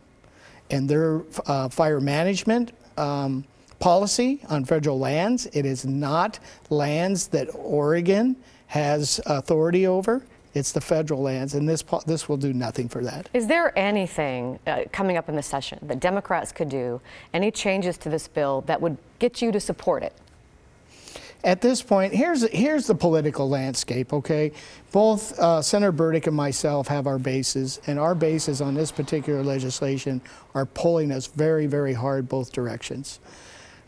and 0.69 0.87
their 0.87 1.23
uh, 1.47 1.69
fire 1.69 1.99
management. 1.99 2.71
Um, 2.97 3.45
policy 3.81 4.39
on 4.47 4.63
federal 4.63 4.97
lands. 4.97 5.47
It 5.51 5.65
is 5.65 5.85
not 5.85 6.39
lands 6.69 7.27
that 7.29 7.49
Oregon 7.53 8.37
has 8.67 9.19
authority 9.25 9.87
over. 9.87 10.23
It's 10.53 10.71
the 10.71 10.81
federal 10.81 11.21
lands, 11.21 11.55
and 11.55 11.67
this 11.67 11.83
this 12.05 12.27
will 12.27 12.37
do 12.37 12.53
nothing 12.53 12.89
for 12.89 13.01
that. 13.03 13.29
Is 13.33 13.47
there 13.47 13.77
anything 13.77 14.59
uh, 14.67 14.83
coming 14.91 15.17
up 15.17 15.29
in 15.29 15.35
the 15.35 15.43
session 15.43 15.79
that 15.83 15.99
Democrats 15.99 16.51
could 16.51 16.69
do? 16.69 17.01
Any 17.33 17.51
changes 17.51 17.97
to 17.99 18.09
this 18.09 18.27
bill 18.27 18.61
that 18.67 18.81
would 18.81 18.97
get 19.19 19.41
you 19.41 19.51
to 19.53 19.59
support 19.59 20.03
it? 20.03 20.13
At 21.43 21.61
this 21.61 21.81
point, 21.81 22.13
here's 22.13 22.47
here's 22.49 22.85
the 22.87 22.93
political 22.93 23.49
landscape. 23.49 24.13
Okay, 24.13 24.51
both 24.91 25.37
uh, 25.39 25.61
Senator 25.61 25.91
Burdick 25.91 26.27
and 26.27 26.35
myself 26.35 26.87
have 26.87 27.07
our 27.07 27.17
bases, 27.17 27.81
and 27.87 27.97
our 27.97 28.13
bases 28.13 28.61
on 28.61 28.75
this 28.75 28.91
particular 28.91 29.43
legislation 29.43 30.21
are 30.53 30.67
pulling 30.67 31.11
us 31.11 31.27
very, 31.27 31.65
very 31.65 31.93
hard 31.93 32.29
both 32.29 32.51
directions, 32.51 33.19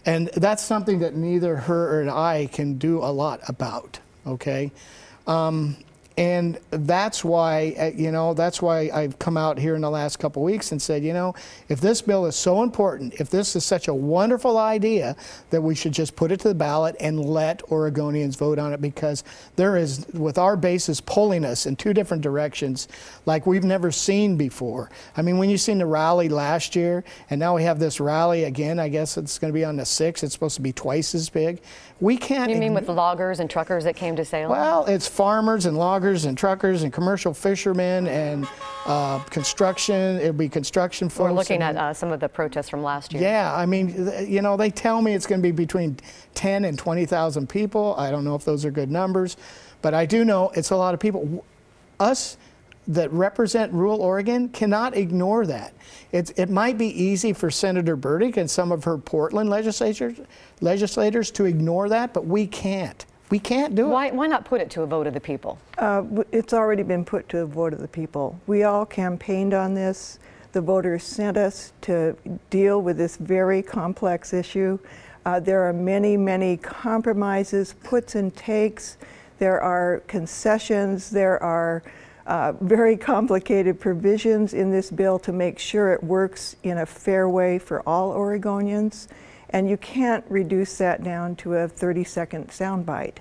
and 0.06 0.30
that's 0.36 0.64
something 0.64 1.00
that 1.00 1.16
neither 1.16 1.56
her 1.56 2.02
or 2.02 2.10
I 2.10 2.50
can 2.52 2.80
do 2.80 3.00
a 3.00 3.12
lot 3.12 3.42
about. 3.48 4.00
Okay. 4.26 4.72
Um, 5.28 5.78
and 6.16 6.60
that's 6.70 7.24
why, 7.24 7.76
uh, 7.80 7.86
you 7.96 8.12
know, 8.12 8.36
that's 8.36 8.62
why 8.62 8.92
I've 8.94 9.18
come 9.18 9.36
out 9.36 9.58
here 9.58 9.74
in 9.74 9.82
the 9.82 9.90
last 9.90 10.20
couple 10.20 10.44
weeks 10.44 10.72
and 10.72 10.80
said, 10.80 11.04
you 11.04 11.12
know, 11.12 11.34
if 11.70 11.82
this 11.82 12.04
bill 12.04 12.28
is 12.28 12.36
so 12.36 12.62
important, 12.62 13.16
if 13.16 13.32
this 13.32 13.56
is 13.56 13.66
such 13.66 13.88
a 13.88 13.94
wonderful 13.94 14.60
idea, 14.60 15.16
that 15.50 15.62
we 15.62 15.74
should 15.74 15.92
just 15.92 16.16
put 16.16 16.32
it 16.32 16.40
to 16.42 16.50
the 16.50 16.56
ballot 16.56 16.96
and 17.00 17.20
let 17.26 17.64
Oregonians 17.64 18.38
vote 18.38 18.60
on 18.60 18.74
it 18.74 18.82
because 18.82 19.24
there 19.56 19.76
is, 19.76 20.06
with 20.14 20.38
our 20.38 20.56
bases 20.56 21.02
pulling 21.02 21.44
us 21.44 21.66
in 21.66 21.76
two 21.76 21.96
different 21.96 22.22
directions 22.22 22.88
like 23.26 23.48
we've 23.48 23.64
never 23.64 23.92
seen 23.92 24.38
before. 24.38 24.92
I 25.18 25.24
mean, 25.24 25.40
when 25.40 25.50
you 25.50 25.58
seen 25.58 25.80
the 25.80 25.88
rally 25.88 26.30
last 26.30 26.76
year 26.76 27.04
and 27.32 27.40
now 27.40 27.56
we 27.56 27.64
have 27.64 27.80
this 27.80 28.00
rally 28.00 28.44
again, 28.44 28.80
I 28.80 28.88
guess 28.88 29.18
it's 29.18 29.40
going 29.40 29.52
to 29.52 29.58
be 29.58 29.66
on 29.66 29.78
the 29.78 29.84
6th. 29.84 30.24
It's 30.24 30.34
supposed 30.34 30.56
to 30.58 30.62
be 30.62 30.74
twice 30.74 31.16
as 31.16 31.30
big. 31.30 31.62
We 32.00 32.18
can't. 32.18 32.52
You 32.52 32.58
mean 32.58 32.74
with 32.74 32.90
loggers 32.90 33.40
and 33.40 33.50
truckers 33.50 33.86
that 33.86 33.96
came 33.96 34.16
to 34.18 34.26
Salem? 34.26 34.52
Well, 34.52 34.86
it's 34.86 35.08
farmers 35.08 35.66
and 35.66 35.78
loggers 35.78 36.03
and 36.04 36.38
truckers 36.38 36.84
and 36.84 36.92
commercial 36.92 37.34
fishermen 37.34 38.08
and 38.08 38.48
uh, 38.86 39.20
construction. 39.30 40.18
It'll 40.20 40.34
be 40.34 40.50
construction 40.50 41.08
folks. 41.10 41.30
We're 41.30 41.32
looking 41.32 41.62
at 41.62 41.78
uh, 41.78 41.94
some 41.94 42.12
of 42.12 42.20
the 42.20 42.28
protests 42.28 42.70
from 42.70 42.84
last 42.84 43.14
year. 43.14 43.24
Yeah, 43.24 43.56
I 43.56 43.66
mean, 43.66 44.12
you 44.28 44.42
know, 44.42 44.58
they 44.58 44.70
tell 44.70 45.02
me 45.02 45.14
it's 45.14 45.26
going 45.26 45.42
to 45.42 45.44
be 45.44 45.52
between 45.52 45.98
10 46.36 46.66
and 46.66 46.78
20,000 46.78 47.48
people. 47.48 47.96
I 47.98 48.12
don't 48.12 48.26
know 48.26 48.36
if 48.36 48.44
those 48.44 48.66
are 48.66 48.72
good 48.72 48.92
numbers, 48.92 49.38
but 49.82 49.94
I 49.94 50.06
do 50.06 50.26
know 50.26 50.52
it's 50.56 50.72
a 50.72 50.76
lot 50.76 50.94
of 50.94 51.00
people. 51.00 51.46
Us 52.00 52.38
that 52.88 53.12
represent 53.14 53.72
rural 53.72 54.02
Oregon 54.02 54.50
cannot 54.50 54.98
ignore 54.98 55.46
that. 55.46 55.74
It's, 56.12 56.32
it 56.32 56.50
might 56.50 56.78
be 56.78 56.88
easy 56.88 57.32
for 57.32 57.50
Senator 57.50 57.96
Burdick 57.96 58.36
and 58.36 58.52
some 58.52 58.74
of 58.74 58.84
her 58.84 58.98
Portland 58.98 59.50
legislators, 59.50 60.20
legislators 60.60 61.32
to 61.32 61.46
ignore 61.46 61.88
that, 61.88 62.14
but 62.14 62.26
we 62.26 62.46
can't. 62.46 63.06
We 63.34 63.40
can't 63.40 63.74
do 63.74 63.88
why, 63.88 64.10
it. 64.10 64.14
Why 64.14 64.28
not 64.28 64.46
put 64.46 64.62
it 64.62 64.70
to 64.70 64.84
a 64.84 64.86
vote 64.86 65.08
of 65.08 65.16
the 65.16 65.20
people? 65.20 65.58
Uh, 65.80 66.04
it's 66.32 66.54
already 66.54 66.84
been 66.84 67.04
put 67.04 67.28
to 67.30 67.40
a 67.40 67.46
vote 67.48 67.74
of 67.74 67.80
the 67.80 67.88
people. 67.88 68.40
We 68.46 68.62
all 68.62 68.86
campaigned 68.86 69.56
on 69.56 69.74
this. 69.74 70.20
The 70.52 70.62
voters 70.62 71.04
sent 71.04 71.36
us 71.36 71.74
to 71.82 72.16
deal 72.52 72.84
with 72.84 72.96
this 72.96 73.18
very 73.18 73.64
complex 73.64 74.34
issue. 74.34 74.78
Uh, 75.26 75.40
there 75.40 75.68
are 75.68 75.74
many, 75.74 76.16
many 76.16 76.58
compromises, 76.58 77.74
puts 77.84 78.14
and 78.14 78.36
takes. 78.36 78.98
There 79.40 79.60
are 79.60 80.04
concessions. 80.06 81.10
There 81.10 81.42
are 81.42 81.82
uh, 82.28 82.52
very 82.62 82.96
complicated 82.96 83.80
provisions 83.80 84.54
in 84.54 84.70
this 84.70 84.92
bill 84.92 85.18
to 85.18 85.34
make 85.34 85.58
sure 85.58 85.92
it 85.92 86.04
works 86.04 86.56
in 86.62 86.78
a 86.78 86.86
fair 86.86 87.28
way 87.28 87.58
for 87.58 87.82
all 87.90 88.14
Oregonians. 88.14 89.08
And 89.54 89.70
you 89.70 89.78
can't 89.78 90.26
reduce 90.30 90.80
that 90.80 91.04
down 91.04 91.36
to 91.38 91.54
a 91.54 91.68
30 91.68 92.04
second 92.04 92.48
soundbite, 92.48 93.18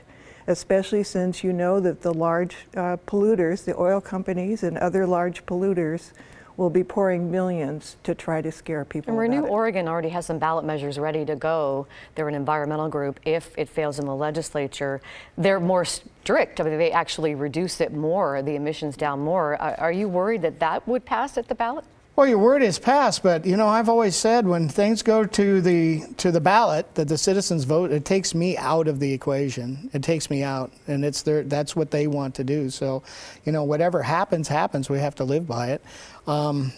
especially 0.46 1.04
since 1.04 1.44
you 1.44 1.52
know 1.52 1.78
that 1.80 2.00
the 2.00 2.12
large 2.12 2.56
uh, 2.74 2.96
polluters, 3.06 3.64
the 3.64 3.78
oil 3.78 4.00
companies 4.00 4.62
and 4.62 4.78
other 4.78 5.06
large 5.06 5.44
polluters, 5.44 6.12
will 6.56 6.70
be 6.70 6.84
pouring 6.84 7.30
millions 7.30 7.96
to 8.02 8.14
try 8.14 8.40
to 8.40 8.50
scare 8.50 8.84
people. 8.84 9.10
And 9.10 9.18
Renew. 9.18 9.46
Oregon 9.46 9.88
already 9.88 10.10
has 10.10 10.26
some 10.26 10.38
ballot 10.38 10.64
measures 10.64 10.98
ready 10.98 11.24
to 11.24 11.36
go. 11.36 11.86
They're 12.14 12.28
an 12.28 12.34
environmental 12.34 12.88
group. 12.88 13.20
If 13.24 13.56
it 13.58 13.68
fails 13.68 13.98
in 13.98 14.06
the 14.06 14.14
legislature, 14.14 15.00
they're 15.36 15.60
more 15.60 15.84
strict. 15.84 16.60
I 16.60 16.64
mean, 16.64 16.78
they 16.78 16.92
actually 16.92 17.34
reduce 17.34 17.80
it 17.80 17.92
more, 17.92 18.42
the 18.42 18.54
emissions 18.54 18.96
down 18.96 19.20
more. 19.20 19.56
Are 19.60 19.92
you 19.92 20.08
worried 20.08 20.42
that 20.42 20.60
that 20.60 20.86
would 20.88 21.04
pass 21.04 21.36
at 21.36 21.48
the 21.48 21.54
ballot? 21.54 21.84
Well, 22.14 22.26
your 22.26 22.38
word 22.38 22.62
is 22.62 22.78
passed, 22.78 23.22
but 23.22 23.46
you 23.46 23.56
know 23.56 23.66
I've 23.66 23.88
always 23.88 24.14
said 24.14 24.46
when 24.46 24.68
things 24.68 25.02
go 25.02 25.24
to 25.24 25.60
the 25.62 26.02
to 26.18 26.30
the 26.30 26.42
ballot 26.42 26.94
that 26.94 27.08
the 27.08 27.16
citizens 27.16 27.64
vote, 27.64 27.90
it 27.90 28.04
takes 28.04 28.34
me 28.34 28.54
out 28.58 28.86
of 28.86 29.00
the 29.00 29.14
equation. 29.14 29.88
It 29.94 30.02
takes 30.02 30.28
me 30.28 30.42
out, 30.42 30.72
and 30.86 31.06
it's 31.06 31.22
their 31.22 31.42
that's 31.42 31.74
what 31.74 31.90
they 31.90 32.06
want 32.06 32.34
to 32.34 32.44
do. 32.44 32.68
So, 32.68 33.02
you 33.46 33.52
know, 33.52 33.64
whatever 33.64 34.02
happens, 34.02 34.46
happens. 34.48 34.90
We 34.90 34.98
have 34.98 35.14
to 35.16 35.24
live 35.24 35.46
by 35.46 35.70
it. 35.70 35.82
Um, 36.26 36.72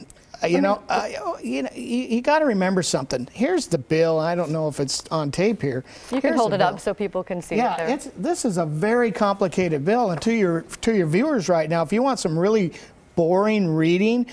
you 0.46 0.60
know, 0.60 0.82
uh, 0.88 1.08
you 1.42 1.62
know, 1.62 1.70
you, 1.74 2.02
you 2.02 2.20
got 2.20 2.40
to 2.40 2.44
remember 2.44 2.82
something. 2.82 3.28
Here's 3.32 3.66
the 3.66 3.78
bill. 3.78 4.18
I 4.18 4.34
don't 4.34 4.50
know 4.50 4.68
if 4.68 4.78
it's 4.78 5.04
on 5.10 5.30
tape 5.30 5.62
here. 5.62 5.84
You 6.10 6.20
can 6.20 6.30
Here's 6.30 6.36
hold 6.40 6.52
it 6.54 6.58
bill. 6.58 6.68
up 6.68 6.80
so 6.80 6.94
people 6.94 7.24
can 7.24 7.40
see 7.40 7.56
yeah, 7.56 7.86
it. 7.86 8.04
Yeah, 8.04 8.12
this 8.16 8.44
is 8.44 8.58
a 8.58 8.66
very 8.66 9.10
complicated 9.10 9.84
bill. 9.84 10.10
And 10.10 10.20
to 10.22 10.32
your 10.32 10.62
to 10.82 10.94
your 10.94 11.06
viewers 11.06 11.48
right 11.48 11.68
now, 11.68 11.82
if 11.82 11.92
you 11.92 12.02
want 12.02 12.18
some 12.18 12.38
really 12.38 12.72
boring 13.16 13.68
reading, 13.68 14.26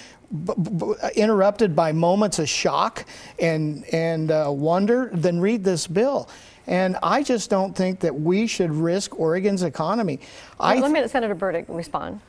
interrupted 1.16 1.76
by 1.76 1.92
moments 1.92 2.40
of 2.40 2.50
shock 2.50 3.06
and, 3.40 3.86
and 3.94 4.32
uh, 4.32 4.48
wonder, 4.50 5.10
then 5.14 5.40
read 5.40 5.64
this 5.64 5.88
bill. 5.88 6.30
And 6.68 6.98
I 7.02 7.24
just 7.24 7.50
don't 7.50 7.76
think 7.76 8.00
that 8.02 8.16
we 8.16 8.48
should 8.48 8.72
risk 8.72 9.20
Oregon's 9.20 9.64
economy. 9.64 10.20
Well, 10.60 10.80
let 10.80 10.92
me 10.92 11.02
let 11.02 11.10
Senator 11.10 11.36
Burdick 11.36 11.66
respond. 11.68 12.22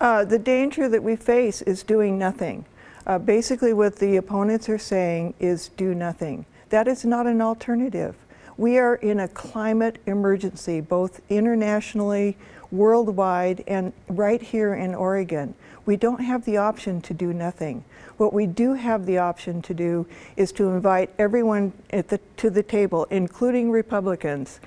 Uh, 0.00 0.24
the 0.24 0.38
danger 0.38 0.88
that 0.88 1.02
we 1.02 1.16
face 1.16 1.62
is 1.62 1.82
doing 1.82 2.18
nothing. 2.18 2.66
Uh, 3.06 3.18
basically, 3.18 3.72
what 3.72 3.96
the 3.96 4.16
opponents 4.16 4.68
are 4.68 4.78
saying 4.78 5.32
is 5.38 5.68
do 5.76 5.94
nothing. 5.94 6.44
That 6.70 6.88
is 6.88 7.04
not 7.04 7.26
an 7.26 7.40
alternative. 7.40 8.16
We 8.58 8.78
are 8.78 8.96
in 8.96 9.20
a 9.20 9.28
climate 9.28 9.98
emergency, 10.06 10.80
both 10.80 11.20
internationally, 11.30 12.36
worldwide, 12.70 13.62
and 13.66 13.92
right 14.08 14.42
here 14.42 14.74
in 14.74 14.94
Oregon. 14.94 15.54
We 15.86 15.96
don't 15.96 16.20
have 16.20 16.44
the 16.44 16.56
option 16.56 17.00
to 17.02 17.14
do 17.14 17.32
nothing. 17.32 17.84
What 18.16 18.32
we 18.32 18.46
do 18.46 18.74
have 18.74 19.06
the 19.06 19.18
option 19.18 19.62
to 19.62 19.72
do 19.74 20.06
is 20.36 20.50
to 20.52 20.68
invite 20.70 21.10
everyone 21.18 21.72
the, 21.90 22.20
to 22.38 22.50
the 22.50 22.62
table, 22.62 23.06
including 23.10 23.70
Republicans. 23.70 24.60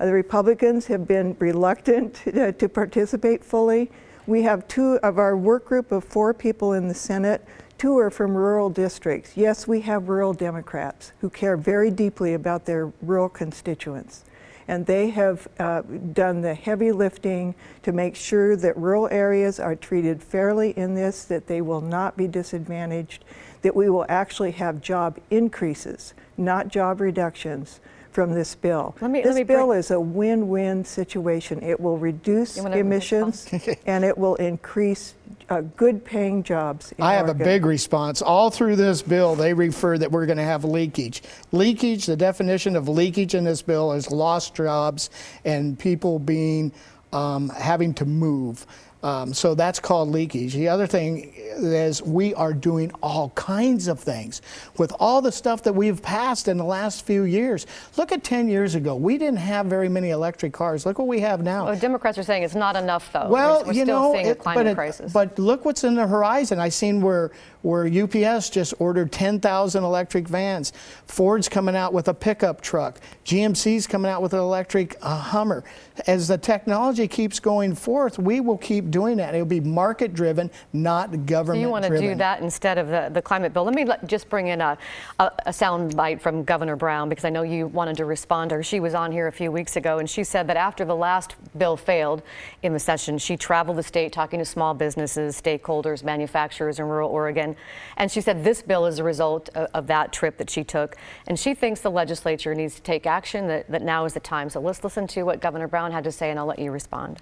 Uh, 0.00 0.06
the 0.06 0.12
Republicans 0.12 0.86
have 0.86 1.06
been 1.06 1.36
reluctant 1.38 2.14
to, 2.24 2.52
to 2.52 2.68
participate 2.68 3.44
fully. 3.44 3.90
We 4.26 4.42
have 4.42 4.66
two 4.66 4.98
of 5.02 5.18
our 5.18 5.36
work 5.36 5.66
group 5.66 5.92
of 5.92 6.02
four 6.02 6.34
people 6.34 6.72
in 6.72 6.88
the 6.88 6.94
Senate. 6.94 7.46
Two 7.78 7.96
are 7.98 8.10
from 8.10 8.34
rural 8.34 8.68
districts. 8.68 9.36
Yes, 9.36 9.68
we 9.68 9.80
have 9.82 10.08
rural 10.08 10.32
Democrats 10.32 11.12
who 11.20 11.30
care 11.30 11.56
very 11.56 11.90
deeply 11.90 12.34
about 12.34 12.64
their 12.64 12.92
rural 13.02 13.28
constituents 13.28 14.24
and 14.68 14.86
they 14.86 15.10
have 15.10 15.46
uh, 15.58 15.82
done 16.12 16.40
the 16.40 16.54
heavy 16.54 16.92
lifting 16.92 17.54
to 17.82 17.92
make 17.92 18.16
sure 18.16 18.56
that 18.56 18.76
rural 18.76 19.08
areas 19.10 19.60
are 19.60 19.74
treated 19.74 20.22
fairly 20.22 20.70
in 20.70 20.94
this, 20.94 21.24
that 21.24 21.46
they 21.46 21.60
will 21.60 21.80
not 21.80 22.16
be 22.16 22.26
disadvantaged, 22.26 23.24
that 23.62 23.76
we 23.76 23.88
will 23.88 24.06
actually 24.08 24.52
have 24.52 24.80
job 24.80 25.18
increases, 25.30 26.14
not 26.36 26.68
job 26.68 27.00
reductions 27.00 27.80
from 28.14 28.32
this 28.32 28.54
bill. 28.54 28.94
Me, 29.02 29.22
this 29.22 29.44
bill 29.44 29.72
is 29.72 29.90
a 29.90 29.98
win-win 29.98 30.84
situation. 30.84 31.60
It 31.62 31.80
will 31.80 31.98
reduce 31.98 32.56
emissions 32.56 33.48
and 33.86 34.04
it 34.04 34.16
will 34.16 34.36
increase 34.36 35.14
uh, 35.50 35.62
good 35.76 36.04
paying 36.04 36.44
jobs. 36.44 36.94
I 37.00 37.14
have 37.14 37.26
Oregon. 37.26 37.42
a 37.42 37.44
big 37.44 37.66
response. 37.66 38.22
All 38.22 38.50
through 38.50 38.76
this 38.76 39.02
bill, 39.02 39.34
they 39.34 39.52
refer 39.52 39.98
that 39.98 40.12
we're 40.12 40.26
going 40.26 40.38
to 40.38 40.44
have 40.44 40.64
leakage. 40.64 41.22
Leakage, 41.50 42.06
the 42.06 42.16
definition 42.16 42.76
of 42.76 42.88
leakage 42.88 43.34
in 43.34 43.42
this 43.42 43.62
bill 43.62 43.92
is 43.92 44.12
lost 44.12 44.54
jobs 44.54 45.10
and 45.44 45.76
people 45.76 46.20
being 46.20 46.72
um, 47.12 47.48
having 47.48 47.92
to 47.94 48.04
move. 48.04 48.64
Um, 49.04 49.34
so 49.34 49.54
that's 49.54 49.78
called 49.78 50.08
leakage. 50.08 50.54
The 50.54 50.68
other 50.68 50.86
thing 50.86 51.34
is 51.36 52.02
we 52.02 52.32
are 52.34 52.54
doing 52.54 52.90
all 53.02 53.28
kinds 53.34 53.86
of 53.86 54.00
things 54.00 54.40
with 54.78 54.94
all 54.98 55.20
the 55.20 55.30
stuff 55.30 55.62
that 55.64 55.74
we've 55.74 56.02
passed 56.02 56.48
in 56.48 56.56
the 56.56 56.64
last 56.64 57.04
few 57.04 57.24
years. 57.24 57.66
Look 57.98 58.12
at 58.12 58.24
10 58.24 58.48
years 58.48 58.74
ago. 58.74 58.96
We 58.96 59.18
didn't 59.18 59.40
have 59.40 59.66
very 59.66 59.90
many 59.90 60.08
electric 60.08 60.54
cars. 60.54 60.86
Look 60.86 60.98
what 60.98 61.06
we 61.06 61.20
have 61.20 61.42
now. 61.42 61.66
Well, 61.66 61.78
Democrats 61.78 62.16
are 62.16 62.22
saying 62.22 62.44
it's 62.44 62.54
not 62.54 62.76
enough, 62.76 63.12
though. 63.12 63.28
Well, 63.28 63.60
we're, 63.60 63.66
we're 63.66 63.72
you 63.74 63.82
still 63.82 64.00
know, 64.00 64.12
seeing 64.14 64.26
it, 64.26 64.30
a 64.30 64.34
climate 64.36 64.64
but, 64.64 64.70
it, 64.70 64.74
crisis. 64.74 65.12
but 65.12 65.38
look 65.38 65.66
what's 65.66 65.84
in 65.84 65.96
the 65.96 66.06
horizon. 66.06 66.58
I've 66.58 66.72
seen 66.72 67.02
where 67.02 67.30
where 67.64 67.86
UPS 67.86 68.50
just 68.50 68.74
ordered 68.78 69.10
10,000 69.10 69.82
electric 69.82 70.28
vans. 70.28 70.74
Ford's 71.06 71.48
coming 71.48 71.74
out 71.74 71.94
with 71.94 72.08
a 72.08 72.14
pickup 72.14 72.60
truck. 72.60 73.00
GMC's 73.24 73.86
coming 73.86 74.10
out 74.10 74.20
with 74.20 74.34
an 74.34 74.40
electric 74.40 74.96
uh, 75.00 75.16
Hummer. 75.16 75.64
As 76.06 76.28
the 76.28 76.36
technology 76.36 77.08
keeps 77.08 77.40
going 77.40 77.74
forth, 77.74 78.18
we 78.18 78.40
will 78.40 78.58
keep 78.58 78.90
doing 78.94 79.16
that. 79.16 79.34
It'll 79.34 79.44
be 79.44 79.58
market 79.58 80.14
driven, 80.14 80.48
not 80.72 81.26
government 81.26 81.58
So 81.58 81.60
you 81.60 81.68
want 81.68 81.84
to 81.84 81.98
do 81.98 82.14
that 82.14 82.42
instead 82.42 82.78
of 82.78 82.86
the, 82.86 83.10
the 83.12 83.20
climate 83.20 83.52
bill. 83.52 83.64
Let 83.64 83.74
me 83.74 83.84
let, 83.84 84.06
just 84.06 84.30
bring 84.30 84.46
in 84.46 84.60
a, 84.60 84.78
a, 85.18 85.32
a 85.46 85.52
sound 85.52 85.96
bite 85.96 86.22
from 86.22 86.44
Governor 86.44 86.76
Brown 86.76 87.08
because 87.08 87.24
I 87.24 87.30
know 87.30 87.42
you 87.42 87.66
wanted 87.66 87.96
to 87.96 88.04
respond 88.04 88.50
to 88.50 88.54
her. 88.54 88.62
She 88.62 88.78
was 88.78 88.94
on 88.94 89.10
here 89.10 89.26
a 89.26 89.32
few 89.32 89.50
weeks 89.50 89.74
ago 89.74 89.98
and 89.98 90.08
she 90.08 90.22
said 90.22 90.46
that 90.46 90.56
after 90.56 90.84
the 90.84 90.94
last 90.94 91.34
bill 91.58 91.76
failed 91.76 92.22
in 92.62 92.72
the 92.72 92.78
session, 92.78 93.18
she 93.18 93.36
traveled 93.36 93.78
the 93.78 93.82
state 93.82 94.12
talking 94.12 94.38
to 94.38 94.44
small 94.44 94.74
businesses, 94.74 95.40
stakeholders, 95.40 96.04
manufacturers 96.04 96.78
in 96.78 96.86
rural 96.86 97.10
Oregon. 97.10 97.56
And 97.96 98.12
she 98.12 98.20
said 98.20 98.44
this 98.44 98.62
bill 98.62 98.86
is 98.86 99.00
a 99.00 99.04
result 99.04 99.48
of, 99.56 99.68
of 99.74 99.86
that 99.88 100.12
trip 100.12 100.36
that 100.36 100.48
she 100.48 100.62
took. 100.62 100.96
And 101.26 101.36
she 101.36 101.52
thinks 101.52 101.80
the 101.80 101.90
legislature 101.90 102.54
needs 102.54 102.76
to 102.76 102.82
take 102.82 103.06
action, 103.06 103.48
that, 103.48 103.68
that 103.72 103.82
now 103.82 104.04
is 104.04 104.14
the 104.14 104.20
time. 104.20 104.50
So 104.50 104.60
let's 104.60 104.84
listen 104.84 105.08
to 105.08 105.24
what 105.24 105.40
Governor 105.40 105.66
Brown 105.66 105.90
had 105.90 106.04
to 106.04 106.12
say 106.12 106.30
and 106.30 106.38
I'll 106.38 106.46
let 106.46 106.60
you 106.60 106.70
respond. 106.70 107.18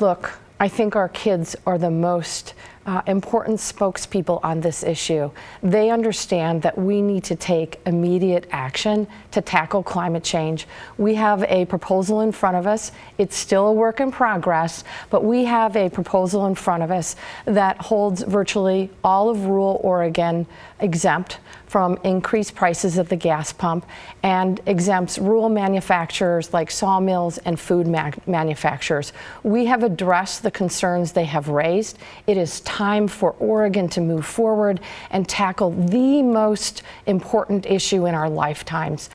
Look, 0.00 0.38
I 0.60 0.68
think 0.68 0.96
our 0.96 1.08
kids 1.08 1.54
are 1.66 1.78
the 1.78 1.90
most 1.90 2.52
uh, 2.86 3.02
important 3.06 3.58
spokespeople 3.58 4.40
on 4.42 4.60
this 4.60 4.82
issue. 4.82 5.30
They 5.62 5.90
understand 5.90 6.62
that 6.62 6.78
we 6.78 7.02
need 7.02 7.24
to 7.24 7.36
take 7.36 7.80
immediate 7.84 8.46
action 8.50 9.06
to 9.32 9.42
tackle 9.42 9.82
climate 9.82 10.24
change. 10.24 10.66
We 10.96 11.14
have 11.16 11.42
a 11.44 11.66
proposal 11.66 12.22
in 12.22 12.32
front 12.32 12.56
of 12.56 12.66
us. 12.66 12.92
It's 13.18 13.36
still 13.36 13.68
a 13.68 13.72
work 13.72 14.00
in 14.00 14.10
progress, 14.10 14.84
but 15.10 15.22
we 15.22 15.44
have 15.44 15.76
a 15.76 15.90
proposal 15.90 16.46
in 16.46 16.54
front 16.54 16.82
of 16.82 16.90
us 16.90 17.16
that 17.44 17.78
holds 17.78 18.22
virtually 18.22 18.90
all 19.04 19.28
of 19.28 19.44
rural 19.44 19.80
Oregon 19.82 20.46
exempt 20.80 21.38
from 21.66 21.98
increased 22.02 22.54
prices 22.54 22.98
at 22.98 23.10
the 23.10 23.16
gas 23.16 23.52
pump 23.52 23.84
and 24.22 24.58
exempts 24.64 25.18
rural 25.18 25.50
manufacturers 25.50 26.54
like 26.54 26.70
sawmills 26.70 27.36
and 27.38 27.60
food 27.60 27.86
ma- 27.86 28.10
manufacturers. 28.26 29.12
We 29.42 29.66
have 29.66 29.82
addressed 29.82 30.42
the 30.42 30.50
concerns 30.50 31.12
they 31.12 31.26
have 31.26 31.48
raised. 31.48 31.98
It 32.26 32.38
is 32.38 32.60
time 32.60 32.77
for 32.78 33.32
Oregon 33.40 33.88
to 33.88 34.00
move 34.00 34.24
forward 34.24 34.80
and 35.10 35.28
tackle 35.28 35.70
the 35.70 36.22
most 36.22 36.82
important 37.06 37.66
issue 37.66 38.06
in 38.06 38.14
our 38.14 38.30
lifetimes. 38.30 39.10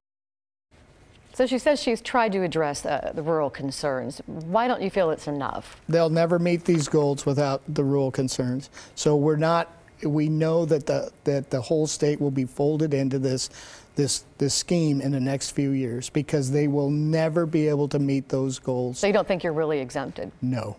So 1.34 1.48
she 1.48 1.58
says 1.58 1.82
she's 1.82 2.01
tried 2.01 2.34
to 2.34 2.43
address 2.43 2.86
uh, 2.86 3.12
the 3.15 3.24
rural 3.24 3.50
concerns. 3.50 4.22
Why 4.25 4.67
don't 4.67 4.82
you 4.82 4.89
feel 4.89 5.10
it's 5.12 5.27
enough? 5.27 5.82
They'll 5.88 6.10
never 6.10 6.39
meet 6.39 6.65
these 6.65 6.88
goals 6.88 7.25
without 7.25 7.62
the 7.67 7.84
rural 7.84 8.12
concerns. 8.12 8.70
So 8.96 9.15
we're 9.15 9.38
not. 9.38 9.72
We 10.03 10.27
know 10.27 10.65
that 10.65 10.86
the 10.86 11.12
that 11.24 11.50
the 11.50 11.62
whole 11.62 11.88
state 11.88 12.20
will 12.20 12.32
be 12.32 12.46
folded 12.46 12.93
into 12.93 13.17
this 13.17 13.50
this 13.96 14.25
this 14.38 14.53
scheme 14.53 15.01
in 15.01 15.12
the 15.12 15.20
next 15.20 15.51
few 15.51 15.72
years 15.72 16.10
because 16.10 16.51
they 16.51 16.67
will 16.67 16.89
never 16.89 17.46
be 17.46 17.67
able 17.67 17.88
to 17.88 18.00
meet 18.00 18.29
those 18.29 18.60
goals. 18.60 19.00
So 19.00 19.08
you 19.08 19.13
don't 19.13 19.27
think 19.27 19.43
you're 19.43 19.53
really 19.53 19.79
exempted? 19.79 20.32
No. 20.41 20.75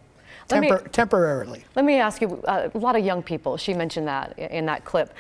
Let 0.50 0.60
me- 0.60 0.70
temporarily. 0.90 1.64
Let 1.74 1.84
me 1.84 1.94
ask 1.98 2.20
you 2.20 2.42
uh, 2.46 2.68
a 2.72 2.78
lot 2.78 2.96
of 2.96 3.04
young 3.04 3.22
people, 3.22 3.56
she 3.56 3.74
mentioned 3.74 4.06
that 4.08 4.38
in 4.38 4.66
that 4.66 4.84
clip, 4.84 5.12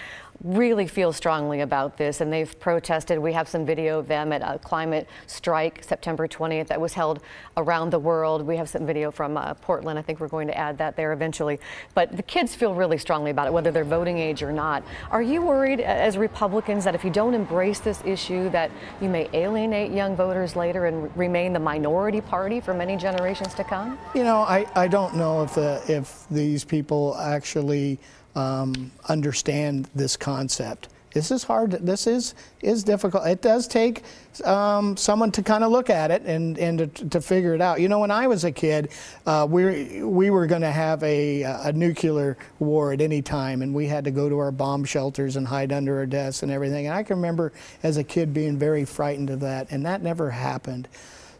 really 0.44 0.86
feel 0.86 1.10
strongly 1.12 1.62
about 1.62 1.96
this 1.96 2.20
and 2.20 2.30
they've 2.30 2.58
protested. 2.60 3.18
We 3.18 3.32
have 3.32 3.48
some 3.48 3.64
video 3.64 3.98
of 3.98 4.06
them 4.06 4.30
at 4.30 4.42
a 4.42 4.58
climate 4.58 5.08
strike 5.26 5.82
September 5.82 6.28
20th 6.28 6.66
that 6.66 6.80
was 6.80 6.92
held 6.92 7.20
around 7.56 7.90
the 7.90 7.98
world. 7.98 8.46
We 8.46 8.58
have 8.58 8.68
some 8.68 8.86
video 8.86 9.10
from 9.10 9.38
uh, 9.38 9.54
Portland. 9.54 9.98
I 9.98 10.02
think 10.02 10.20
we're 10.20 10.28
going 10.28 10.46
to 10.48 10.56
add 10.56 10.76
that 10.78 10.96
there 10.96 11.14
eventually. 11.14 11.58
But 11.94 12.14
the 12.14 12.22
kids 12.22 12.54
feel 12.54 12.74
really 12.74 12.98
strongly 12.98 13.30
about 13.30 13.46
it, 13.46 13.52
whether 13.54 13.70
they're 13.70 13.84
voting 13.84 14.18
age 14.18 14.42
or 14.42 14.52
not. 14.52 14.84
Are 15.10 15.22
you 15.22 15.40
worried 15.40 15.80
as 15.80 16.18
Republicans 16.18 16.84
that 16.84 16.94
if 16.94 17.04
you 17.04 17.10
don't 17.10 17.32
embrace 17.32 17.80
this 17.80 18.02
issue 18.04 18.50
that 18.50 18.70
you 19.00 19.08
may 19.08 19.30
alienate 19.32 19.92
young 19.92 20.14
voters 20.14 20.56
later 20.56 20.86
and 20.86 21.14
remain 21.16 21.54
the 21.54 21.58
minority 21.58 22.20
party 22.20 22.60
for 22.60 22.74
many 22.74 22.96
generations 22.96 23.54
to 23.54 23.64
come? 23.64 23.98
You 24.14 24.24
know, 24.24 24.40
I, 24.40 24.66
I 24.74 24.88
don't 24.88 25.16
know 25.16 25.42
if 25.42 25.54
the 25.54 25.82
if 25.88 26.26
these 26.30 26.64
people 26.64 27.16
actually 27.16 27.98
um, 28.34 28.90
understand 29.08 29.88
this 29.94 30.16
concept. 30.16 30.88
This 31.14 31.30
is 31.30 31.44
hard. 31.44 31.70
This 31.70 32.08
is 32.08 32.34
is 32.60 32.82
difficult. 32.82 33.24
It 33.24 33.40
does 33.40 33.68
take 33.68 34.02
um, 34.44 34.96
someone 34.96 35.30
to 35.30 35.44
kind 35.44 35.62
of 35.62 35.70
look 35.70 35.88
at 35.88 36.10
it 36.10 36.22
and 36.22 36.58
and 36.58 36.78
to, 36.78 37.08
to 37.10 37.20
figure 37.20 37.54
it 37.54 37.60
out. 37.60 37.80
You 37.80 37.88
know, 37.88 38.00
when 38.00 38.10
I 38.10 38.26
was 38.26 38.42
a 38.42 38.50
kid, 38.50 38.90
uh, 39.24 39.46
we 39.48 40.02
we 40.02 40.30
were 40.30 40.48
going 40.48 40.62
to 40.62 40.72
have 40.72 41.00
a 41.04 41.42
a 41.42 41.72
nuclear 41.72 42.36
war 42.58 42.92
at 42.92 43.00
any 43.00 43.22
time, 43.22 43.62
and 43.62 43.72
we 43.72 43.86
had 43.86 44.02
to 44.04 44.10
go 44.10 44.28
to 44.28 44.36
our 44.38 44.50
bomb 44.50 44.84
shelters 44.84 45.36
and 45.36 45.46
hide 45.46 45.72
under 45.72 45.98
our 45.98 46.06
desks 46.06 46.42
and 46.42 46.50
everything. 46.50 46.86
And 46.86 46.96
I 46.96 47.04
can 47.04 47.16
remember 47.16 47.52
as 47.84 47.96
a 47.96 48.04
kid 48.04 48.34
being 48.34 48.58
very 48.58 48.84
frightened 48.84 49.30
of 49.30 49.38
that, 49.40 49.68
and 49.70 49.86
that 49.86 50.02
never 50.02 50.30
happened. 50.30 50.88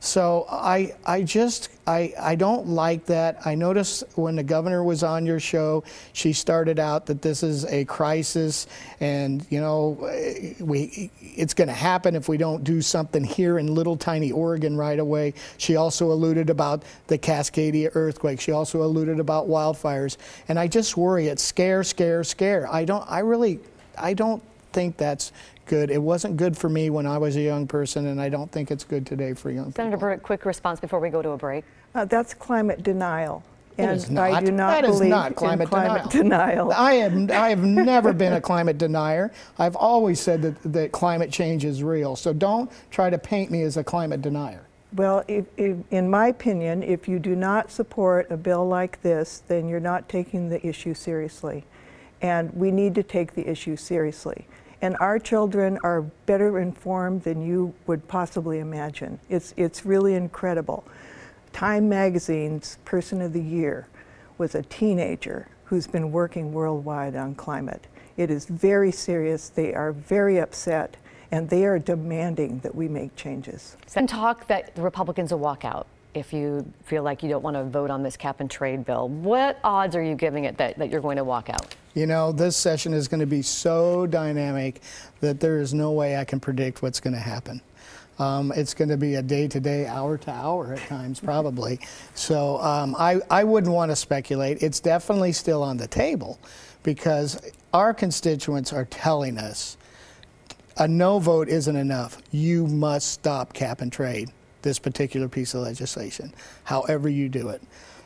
So 0.05 0.45
I, 0.51 0.95
I 1.07 1.23
just, 1.23 1.71
I, 1.87 2.13
I 2.21 2.35
don't 2.35 2.69
like 2.69 3.07
that. 3.07 3.47
I 3.47 3.55
noticed 3.55 4.05
when 4.17 4.37
the 4.37 4.43
governor 4.43 4.85
was 4.85 5.03
on 5.03 5.25
your 5.25 5.41
show, 5.41 5.83
she 6.13 6.35
started 6.35 6.79
out 6.79 7.07
that 7.07 7.23
this 7.23 7.43
is 7.43 7.65
a 7.65 7.87
crisis, 7.87 8.67
and 9.01 9.47
you 9.49 9.63
know, 9.63 10.07
eh, 10.13 10.53
we, 10.61 11.11
it's 11.21 11.55
going 11.55 11.69
to 11.69 11.75
happen 11.75 12.15
if 12.17 12.29
we 12.29 12.37
don't 12.37 12.63
do 12.65 12.83
something 12.83 13.25
here 13.25 13.59
in 13.59 13.75
little 13.75 13.97
tiny 13.97 14.31
Oregon 14.31 14.77
right 14.77 14.99
away. 14.99 15.33
She 15.57 15.77
also 15.77 16.13
alluded 16.13 16.51
about 16.51 16.83
the 17.07 17.17
Cascadia 17.17 17.91
earthquake. 17.95 18.43
She 18.43 18.53
also 18.53 18.83
alluded 18.83 19.21
about 19.21 19.49
wildfires, 19.49 20.19
and 20.49 20.59
I 20.59 20.69
just 20.69 20.99
worry 20.99 21.29
it's 21.29 21.43
scare, 21.43 21.83
scare, 21.83 22.25
scare. 22.25 22.71
I 22.71 22.85
don't, 22.85 23.11
I 23.11 23.21
really, 23.21 23.59
I 23.97 24.13
don't 24.13 24.43
think 24.75 24.99
that's 24.99 25.33
good. 25.65 25.91
It 25.91 26.03
wasn't 26.03 26.37
good 26.37 26.59
for 26.59 26.69
me 26.69 26.91
when 26.91 27.07
I 27.07 27.17
was 27.17 27.37
a 27.37 27.41
young 27.41 27.67
person, 27.67 28.07
and 28.09 28.21
I 28.21 28.29
don't 28.29 28.53
think 28.53 28.71
it's 28.71 28.85
good 28.85 29.07
today 29.07 29.33
for 29.33 29.51
young 29.51 29.67
people. 29.67 29.77
Senator 29.77 29.97
Burdick, 29.97 30.23
quick 30.23 30.45
response 30.45 30.81
before 30.81 31.01
we 31.01 31.09
go 31.09 31.23
to 31.23 31.31
a 31.31 31.37
break. 31.39 31.65
Uh, 31.95 32.05
that's 32.05 32.35
climate 32.35 32.83
denial. 32.83 33.43
It 33.77 33.83
And 33.83 33.97
is 33.97 34.11
I 34.11 34.41
do 34.41 34.53
not 34.53 34.71
That 34.71 34.85
is 34.85 34.97
believe 34.99 35.11
not 35.11 35.29
in 35.29 35.35
climate 35.35 35.69
climate 35.69 36.11
denial. 36.11 36.69
denial. 36.69 36.73
I 36.73 36.93
am. 36.93 37.31
I 37.31 37.49
have 37.49 37.65
never 37.65 38.13
been 38.13 38.35
a 38.35 38.41
climate 38.41 38.79
denier. 38.79 39.33
I've 39.59 39.75
always 39.75 40.21
said 40.21 40.43
that, 40.43 40.73
that 40.73 40.93
climate 40.93 41.33
change 41.33 41.65
is 41.65 41.83
real. 41.83 42.15
So 42.15 42.33
don't 42.33 42.71
try 42.91 43.11
to 43.11 43.19
paint 43.19 43.51
me 43.51 43.63
as 43.63 43.77
a 43.77 43.83
climate 43.83 44.23
denier. 44.23 44.61
Well, 44.95 45.25
if, 45.27 45.47
if, 45.57 45.77
in 45.91 46.09
my 46.09 46.29
opinion, 46.29 46.85
if 46.85 47.09
you 47.09 47.19
do 47.19 47.35
not 47.35 47.73
support 47.73 48.31
a 48.31 48.37
bill 48.37 48.65
like 48.69 49.03
this, 49.03 49.43
then 49.49 49.69
you're 49.69 49.81
not 49.81 50.09
taking 50.09 50.51
the 50.51 50.65
issue 50.65 50.95
seriously. 50.95 51.65
And 52.23 52.55
we 52.55 52.71
need 52.71 52.95
to 52.95 53.03
take 53.03 53.35
the 53.35 53.49
issue 53.49 53.75
seriously. 53.75 54.47
And 54.85 54.99
our 55.01 55.19
children 55.19 55.79
are 55.83 56.03
better 56.27 56.59
informed 56.59 57.23
than 57.23 57.41
you 57.41 57.73
would 57.87 58.07
possibly 58.07 58.59
imagine. 58.59 59.19
It's, 59.31 59.55
it's 59.57 59.87
really 59.87 60.13
incredible. 60.13 60.85
Time 61.55 61.89
Magazine's 61.89 62.77
Person 62.85 63.23
of 63.23 63.33
the 63.33 63.41
Year 63.41 63.89
was 64.37 64.55
a 64.55 64.63
teenager 64.65 65.49
who's 65.65 65.87
been 65.87 66.13
working 66.13 66.53
worldwide 66.53 67.17
on 67.17 67.35
climate. 67.35 67.87
It 68.19 68.31
is 68.31 68.45
very 68.45 68.93
serious. 68.93 69.49
They 69.49 69.73
are 69.73 69.93
very 69.93 70.39
upset, 70.39 70.99
and 71.31 71.49
they 71.49 71.65
are 71.65 71.79
demanding 71.79 72.59
that 72.59 72.75
we 72.75 72.87
make 72.87 73.17
changes. 73.17 73.79
And 73.97 74.07
talk 74.07 74.47
that 74.49 74.75
the 74.75 74.83
Republicans 74.83 75.33
will 75.33 75.39
walk 75.39 75.65
out 75.65 75.87
if 76.13 76.31
you 76.31 76.71
feel 76.85 77.03
like 77.03 77.23
you 77.23 77.31
don't 77.31 77.43
want 77.43 77.57
to 77.57 77.65
vote 77.65 77.89
on 77.89 78.03
this 78.03 78.19
cap 78.19 78.41
and 78.41 78.51
trade 78.51 78.85
bill. 78.85 79.09
What 79.09 79.59
odds 79.65 79.97
are 79.97 80.03
you 80.03 80.15
giving 80.15 80.45
it 80.45 80.59
that, 80.59 80.77
that 80.77 80.91
you're 80.91 81.01
going 81.01 81.17
to 81.17 81.25
walk 81.25 81.49
out? 81.49 81.75
You 81.95 82.07
know, 82.07 82.33
this 82.33 82.57
session 82.57 82.93
is 82.93 83.07
going 83.07 83.21
to 83.21 83.27
be 83.27 83.43
so 83.43 84.05
dynamic 84.07 84.81
that 85.21 85.39
there 85.39 85.61
is 85.61 85.73
no 85.73 85.93
way 85.93 86.17
I 86.17 86.25
can 86.25 86.41
predict 86.41 86.83
what's 86.83 86.99
going 86.99 87.15
to 87.15 87.21
happen. 87.21 87.61
Um, 88.19 88.53
it's 88.55 88.75
going 88.75 88.89
to 88.89 88.97
be 88.97 89.15
a 89.15 89.23
day 89.23 89.47
to 89.49 89.61
day, 89.61 89.87
hour 89.87 90.19
to 90.19 90.31
hour 90.31 90.75
at 90.75 90.89
times, 90.89 91.21
probably. 91.21 91.79
So 92.15 92.59
um, 92.59 92.97
I, 92.99 93.21
I 93.31 93.45
wouldn't 93.45 93.73
want 93.73 93.93
to 93.93 93.97
speculate. 93.97 94.63
It's 94.63 94.81
definitely 94.81 95.33
still 95.33 95.63
on 95.63 95.77
the 95.77 95.87
table 95.87 96.39
because 96.83 97.53
our 97.73 97.95
constituents 97.95 98.73
are 98.73 98.87
telling 98.87 99.39
us 99.39 99.77
a 100.77 100.89
no 100.89 101.21
vote 101.21 101.49
isn't 101.49 101.77
enough. 101.77 102.19
You 102.33 102.67
must 102.67 103.13
stop 103.13 103.53
cap 103.53 103.81
and 103.81 103.93
trade, 103.93 104.31
this 104.63 104.81
particular 104.81 105.29
piece 105.29 105.55
of 105.55 105.63
legislation, 105.63 106.35
however 106.65 107.09
you 107.09 107.29
do 107.29 107.51
it. 107.51 107.63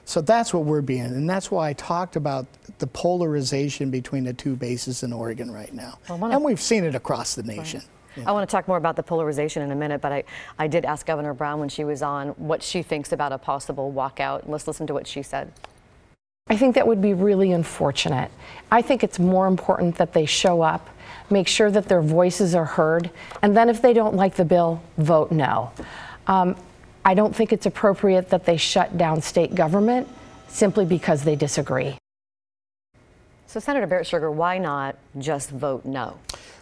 So 0.09 0.23
that's 0.23 0.55
what 0.55 0.65
we're 0.65 0.81
being, 0.81 1.05
and 1.05 1.29
that's 1.29 1.51
why 1.51 1.69
I 1.69 1.75
talked 1.75 2.17
about 2.17 2.47
the 2.79 2.87
polarization 2.87 3.91
between 3.91 4.25
the 4.25 4.33
two 4.33 4.57
bases 4.57 5.03
in 5.03 5.13
Oregon 5.13 5.51
right 5.53 5.71
now. 5.75 5.99
I 6.09 6.15
wanna- 6.15 6.35
and 6.35 6.43
we've 6.43 6.63
seen 6.63 6.83
it 6.85 6.95
across 6.95 7.35
the 7.35 7.43
nation. 7.43 7.83
I 8.25 8.33
want 8.33 8.49
to 8.49 8.51
talk 8.51 8.67
more 8.67 8.79
about 8.79 8.97
the 8.97 9.03
polarization 9.03 9.61
in 9.61 9.71
a 9.71 9.75
minute, 9.75 10.01
but 10.01 10.11
I, 10.11 10.25
I 10.59 10.67
did 10.67 10.87
ask 10.87 11.05
Governor 11.05 11.35
Brown 11.35 11.61
when 11.61 11.69
she 11.69 11.85
was 11.85 12.03
on 12.03 12.29
what 12.39 12.63
she 12.63 12.83
thinks 12.83 13.13
about 13.13 13.33
a 13.33 13.39
possible 13.39 13.93
walkout. 13.93 14.49
Let's 14.49 14.67
listen 14.67 14.87
to 14.87 14.95
what 14.95 15.07
she 15.07 15.23
said. 15.23 15.53
I 16.49 16.57
think 16.57 16.75
that 16.77 16.87
would 16.87 17.03
be 17.03 17.13
really 17.13 17.53
unfortunate. 17.53 18.31
I 18.73 18.81
think 18.81 19.05
it's 19.05 19.19
more 19.19 19.47
important 19.47 19.97
that 19.97 20.15
they 20.15 20.25
show 20.25 20.63
up, 20.63 20.89
make 21.29 21.47
sure 21.49 21.71
that 21.71 21.87
their 21.91 22.01
voices 22.01 22.55
are 22.55 22.65
heard, 22.65 23.11
and 23.43 23.55
then 23.55 23.69
if 23.69 23.83
they 23.83 23.93
don't 23.93 24.15
like 24.17 24.37
the 24.37 24.47
bill, 24.47 24.81
vote 24.97 25.31
no. 25.31 25.71
Um, 26.27 26.57
I 27.05 27.15
don't 27.15 27.35
think 27.35 27.53
it's 27.53 27.67
appropriate 27.67 28.31
that 28.31 28.45
they 28.45 28.57
shut 28.57 28.99
down 28.99 29.23
state 29.23 29.55
government 29.55 30.09
simply 30.49 30.85
because 30.85 31.25
they 31.25 31.37
disagree. 31.37 31.97
So, 33.47 33.61
Senator 33.61 33.87
Baertschiger, 33.87 34.33
why 34.33 34.59
not 34.59 34.97
just 35.19 35.51
vote 35.51 35.87
no? 35.87 36.19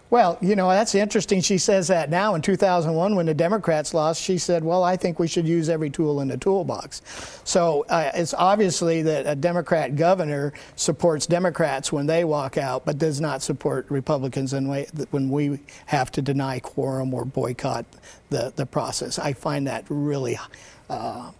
Well, 0.08 0.38
you 0.40 0.54
know, 0.54 0.68
that's 0.68 0.94
interesting. 0.94 1.40
She 1.40 1.58
says 1.58 1.88
that 1.88 2.10
now 2.10 2.36
in 2.36 2.42
2001 2.42 3.16
when 3.16 3.26
the 3.26 3.34
Democrats 3.34 3.92
lost, 3.92 4.22
she 4.22 4.38
said, 4.38 4.62
well, 4.62 4.84
I 4.84 4.96
think 4.96 5.18
we 5.18 5.26
should 5.26 5.48
use 5.48 5.68
every 5.68 5.90
tool 5.90 6.20
in 6.20 6.28
the 6.28 6.36
toolbox. 6.36 7.02
So 7.44 7.84
uh, 7.88 8.12
it's 8.14 8.32
obviously 8.32 9.02
that 9.02 9.26
a 9.26 9.34
Democrat 9.34 9.96
governor 9.96 10.52
supports 10.76 11.26
Democrats 11.26 11.92
when 11.92 12.06
they 12.06 12.22
walk 12.22 12.56
out, 12.56 12.84
but 12.84 12.98
does 12.98 13.20
not 13.20 13.42
support 13.42 13.90
Republicans 13.90 14.54
when 14.54 15.28
we 15.28 15.58
have 15.86 16.12
to 16.12 16.22
deny 16.22 16.60
quorum 16.60 17.12
or 17.12 17.24
boycott 17.24 17.84
the, 18.30 18.52
the 18.54 18.66
process. 18.66 19.18
I 19.18 19.32
find 19.32 19.66
that 19.66 19.84
really, 19.88 20.38
uh, 20.88 21.30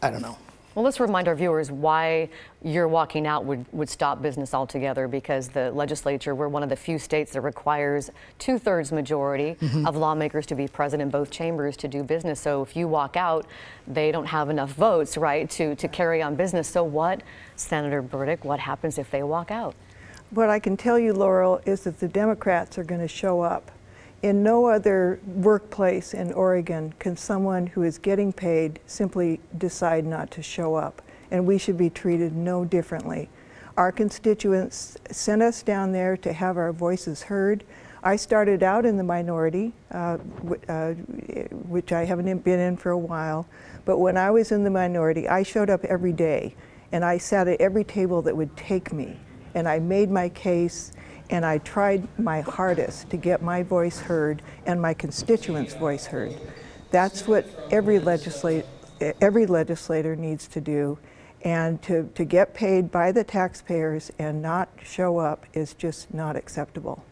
I 0.00 0.10
don't 0.10 0.22
know. 0.22 0.38
Well, 0.78 0.84
let's 0.84 1.00
remind 1.00 1.26
our 1.26 1.34
viewers 1.34 1.72
why 1.72 2.28
your 2.62 2.86
walking 2.86 3.26
out 3.26 3.44
would, 3.44 3.66
would 3.72 3.88
stop 3.88 4.22
business 4.22 4.54
altogether 4.54 5.08
because 5.08 5.48
the 5.48 5.72
legislature, 5.72 6.36
we're 6.36 6.46
one 6.46 6.62
of 6.62 6.68
the 6.68 6.76
few 6.76 7.00
states 7.00 7.32
that 7.32 7.40
requires 7.40 8.12
two 8.38 8.60
thirds 8.60 8.92
majority 8.92 9.56
mm-hmm. 9.60 9.84
of 9.88 9.96
lawmakers 9.96 10.46
to 10.46 10.54
be 10.54 10.68
present 10.68 11.02
in 11.02 11.10
both 11.10 11.32
chambers 11.32 11.76
to 11.78 11.88
do 11.88 12.04
business. 12.04 12.38
So 12.38 12.62
if 12.62 12.76
you 12.76 12.86
walk 12.86 13.16
out, 13.16 13.44
they 13.88 14.12
don't 14.12 14.26
have 14.26 14.50
enough 14.50 14.70
votes, 14.70 15.16
right, 15.16 15.50
to, 15.50 15.74
to 15.74 15.88
carry 15.88 16.22
on 16.22 16.36
business. 16.36 16.68
So 16.68 16.84
what, 16.84 17.24
Senator 17.56 18.00
Burdick, 18.00 18.44
what 18.44 18.60
happens 18.60 18.98
if 18.98 19.10
they 19.10 19.24
walk 19.24 19.50
out? 19.50 19.74
What 20.30 20.48
I 20.48 20.60
can 20.60 20.76
tell 20.76 20.96
you, 20.96 21.12
Laurel, 21.12 21.60
is 21.66 21.80
that 21.80 21.98
the 21.98 22.06
Democrats 22.06 22.78
are 22.78 22.84
going 22.84 23.00
to 23.00 23.08
show 23.08 23.40
up. 23.40 23.72
In 24.20 24.42
no 24.42 24.66
other 24.66 25.20
workplace 25.26 26.12
in 26.12 26.32
Oregon 26.32 26.92
can 26.98 27.16
someone 27.16 27.68
who 27.68 27.84
is 27.84 27.98
getting 27.98 28.32
paid 28.32 28.80
simply 28.86 29.38
decide 29.56 30.04
not 30.04 30.32
to 30.32 30.42
show 30.42 30.74
up, 30.74 31.02
and 31.30 31.46
we 31.46 31.56
should 31.56 31.76
be 31.76 31.88
treated 31.88 32.34
no 32.34 32.64
differently. 32.64 33.28
Our 33.76 33.92
constituents 33.92 34.96
sent 35.12 35.40
us 35.40 35.62
down 35.62 35.92
there 35.92 36.16
to 36.16 36.32
have 36.32 36.56
our 36.56 36.72
voices 36.72 37.22
heard. 37.22 37.62
I 38.02 38.16
started 38.16 38.64
out 38.64 38.84
in 38.84 38.96
the 38.96 39.04
minority, 39.04 39.72
uh, 39.92 40.18
uh, 40.68 40.94
which 41.68 41.92
I 41.92 42.04
haven't 42.04 42.42
been 42.42 42.58
in 42.58 42.76
for 42.76 42.90
a 42.90 42.98
while, 42.98 43.46
but 43.84 43.98
when 43.98 44.16
I 44.16 44.32
was 44.32 44.50
in 44.50 44.64
the 44.64 44.70
minority, 44.70 45.28
I 45.28 45.44
showed 45.44 45.70
up 45.70 45.84
every 45.84 46.12
day 46.12 46.56
and 46.90 47.04
I 47.04 47.18
sat 47.18 47.46
at 47.46 47.60
every 47.60 47.84
table 47.84 48.20
that 48.22 48.36
would 48.36 48.56
take 48.56 48.92
me 48.92 49.20
and 49.54 49.68
I 49.68 49.78
made 49.78 50.10
my 50.10 50.28
case 50.28 50.92
and 51.30 51.44
I 51.44 51.58
tried 51.58 52.06
my 52.18 52.40
hardest 52.40 53.10
to 53.10 53.16
get 53.16 53.42
my 53.42 53.62
voice 53.62 54.00
heard 54.00 54.42
and 54.66 54.80
my 54.80 54.94
constituents' 54.94 55.74
voice 55.74 56.06
heard. 56.06 56.34
That's 56.90 57.26
what 57.26 57.46
every 57.70 57.98
legislator, 57.98 58.66
every 59.20 59.46
legislator 59.46 60.16
needs 60.16 60.48
to 60.48 60.60
do. 60.60 60.98
And 61.42 61.80
to, 61.82 62.10
to 62.14 62.24
get 62.24 62.52
paid 62.52 62.90
by 62.90 63.12
the 63.12 63.22
taxpayers 63.22 64.10
and 64.18 64.42
not 64.42 64.68
show 64.82 65.18
up 65.18 65.46
is 65.54 65.74
just 65.74 66.12
not 66.12 66.34
acceptable. 66.34 67.04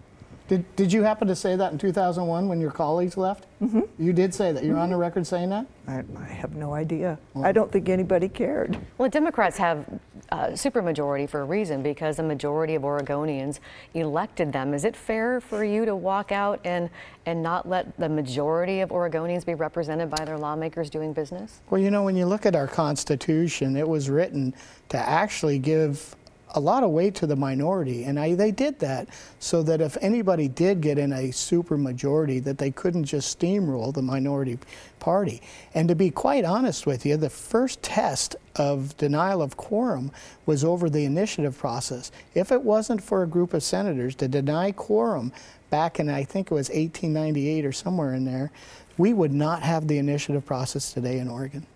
Did, 0.48 0.76
did 0.76 0.92
you 0.92 1.02
happen 1.02 1.26
to 1.26 1.35
say 1.35 1.56
that 1.56 1.72
in 1.72 1.78
2001 1.78 2.48
when 2.48 2.61
your 2.61 2.70
colleagues 2.70 3.16
left? 3.16 3.46
Mm-hmm. 3.61 3.80
You 3.98 4.12
did 4.12 4.32
say 4.32 4.52
that. 4.52 4.62
You're 4.62 4.74
mm-hmm. 4.74 4.82
on 4.82 4.90
the 4.90 4.96
record 4.96 5.26
saying 5.26 5.50
that? 5.50 5.66
I, 5.88 6.04
I 6.18 6.24
have 6.24 6.54
no 6.54 6.72
idea. 6.72 7.18
Well, 7.35 7.44
I 7.44 7.50
don't 7.50 7.72
think 7.72 7.88
anybody 7.88 8.28
cared. 8.28 8.78
Well, 8.98 9.09
Democrats 9.09 9.59
have 9.59 9.85
a 10.30 10.50
supermajority 10.52 11.28
for 11.28 11.40
a 11.40 11.44
reason 11.44 11.82
because 11.82 12.18
a 12.20 12.22
majority 12.22 12.76
of 12.76 12.82
Oregonians 12.82 13.59
elected 13.94 14.52
them. 14.52 14.72
Is 14.72 14.85
it 14.85 14.94
fair 14.94 15.40
for 15.40 15.64
you 15.64 15.85
to 15.85 15.96
walk 15.96 16.30
out 16.30 16.61
and, 16.64 16.90
and 17.26 17.42
not 17.42 17.68
let 17.68 17.96
the 17.98 18.09
majority 18.09 18.80
of 18.80 18.90
Oregonians 18.90 19.44
be 19.44 19.54
represented 19.54 20.11
by 20.11 20.24
their 20.24 20.38
lawmakers 20.38 20.90
doing 20.90 21.12
business? 21.12 21.61
Well, 21.70 21.80
you 21.80 21.90
know, 21.90 22.04
when 22.04 22.16
you 22.16 22.26
look 22.26 22.46
at 22.46 22.54
our 22.54 22.68
Constitution, 22.68 23.76
it 23.76 23.88
was 23.88 24.09
written 24.09 24.54
to 24.90 24.98
actually 24.98 25.59
give 25.59 26.14
a 26.54 26.61
lot 26.61 26.82
of 26.82 26.90
weight 26.90 27.14
to 27.16 27.26
the 27.26 27.37
minority, 27.37 28.04
and 28.04 28.18
I, 28.18 28.35
they 28.35 28.50
did 28.50 28.78
that 28.78 29.09
so 29.38 29.62
that 29.64 29.80
if 29.80 29.96
anybody 30.00 30.48
did 30.48 30.80
get 30.80 30.98
in 30.98 31.12
a 31.12 31.30
super 31.30 31.76
majority, 31.76 32.40
that 32.40 32.59
they 32.59 32.70
couldn't 32.70 33.04
just 33.04 33.38
steamroll 33.38 33.92
the 33.92 34.02
minority 34.02 34.59
party. 34.98 35.42
And 35.74 35.88
to 35.88 35.94
be 35.94 36.11
quite 36.11 36.44
honest 36.44 36.87
with 36.87 37.04
you, 37.04 37.16
the 37.16 37.30
first 37.30 37.82
test 37.82 38.37
of 38.54 38.96
denial 38.96 39.42
of 39.42 39.56
quorum 39.56 40.12
was 40.46 40.64
over 40.64 40.88
the 40.88 41.04
initiative 41.04 41.59
process. 41.59 42.11
If 42.35 42.52
it 42.52 42.62
wasn't 42.62 43.02
for 43.02 43.22
a 43.22 43.26
group 43.26 43.52
of 43.52 43.62
senators 43.62 44.14
to 44.16 44.28
deny 44.28 44.72
quorum 44.72 45.32
back 45.70 46.00
in, 46.00 46.09
I 46.09 46.24
think 46.24 46.50
it 46.50 46.54
was 46.54 46.68
1898 46.68 47.66
or 47.66 47.72
somewhere 47.72 48.14
in 48.14 48.24
there, 48.24 48.50
we 48.96 49.12
would 49.12 49.32
not 49.32 49.62
have 49.62 49.88
the 49.88 49.98
initiative 49.98 50.46
process 50.46 50.92
today 50.92 51.18
in 51.18 51.28
Oregon. 51.28 51.66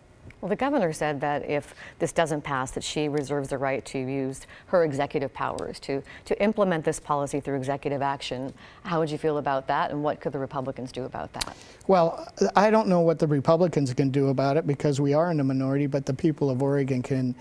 Well, 0.40 0.48
the 0.48 0.57
governor 0.57 0.92
said 0.92 1.20
that 1.20 1.48
if 1.48 1.74
this 1.98 2.12
doesn't 2.12 2.42
pass, 2.42 2.70
that 2.72 2.83
she 2.83 3.09
reserves 3.09 3.48
the 3.48 3.59
right 3.59 3.85
to 3.87 3.98
use 3.98 4.46
her 4.66 4.85
executive 4.85 5.35
powers 5.35 5.79
to, 5.81 6.03
to 6.24 6.42
implement 6.42 6.85
this 6.85 6.98
policy 6.98 7.40
through 7.40 7.57
executive 7.57 8.00
action. 8.00 8.55
How 8.85 9.00
would 9.00 9.11
you 9.11 9.18
feel 9.18 9.38
about 9.38 9.66
that, 9.66 9.90
and 9.90 10.03
what 10.03 10.20
could 10.20 10.33
the 10.33 10.38
Republicans 10.38 10.92
do 10.92 11.05
about 11.05 11.33
that? 11.35 11.57
Well, 11.87 12.33
I 12.57 12.70
don't 12.70 12.88
know 12.88 13.00
what 13.00 13.18
the 13.18 13.26
Republicans 13.26 13.92
can 13.92 14.11
do 14.11 14.29
about 14.29 14.57
it 14.57 14.66
because 14.66 15.00
we 15.00 15.12
are 15.12 15.31
in 15.31 15.40
a 15.40 15.44
minority, 15.44 15.87
but 15.87 16.07
the 16.07 16.14
people 16.14 16.50
of 16.50 16.62
Oregon 16.62 17.03
can 17.03 17.35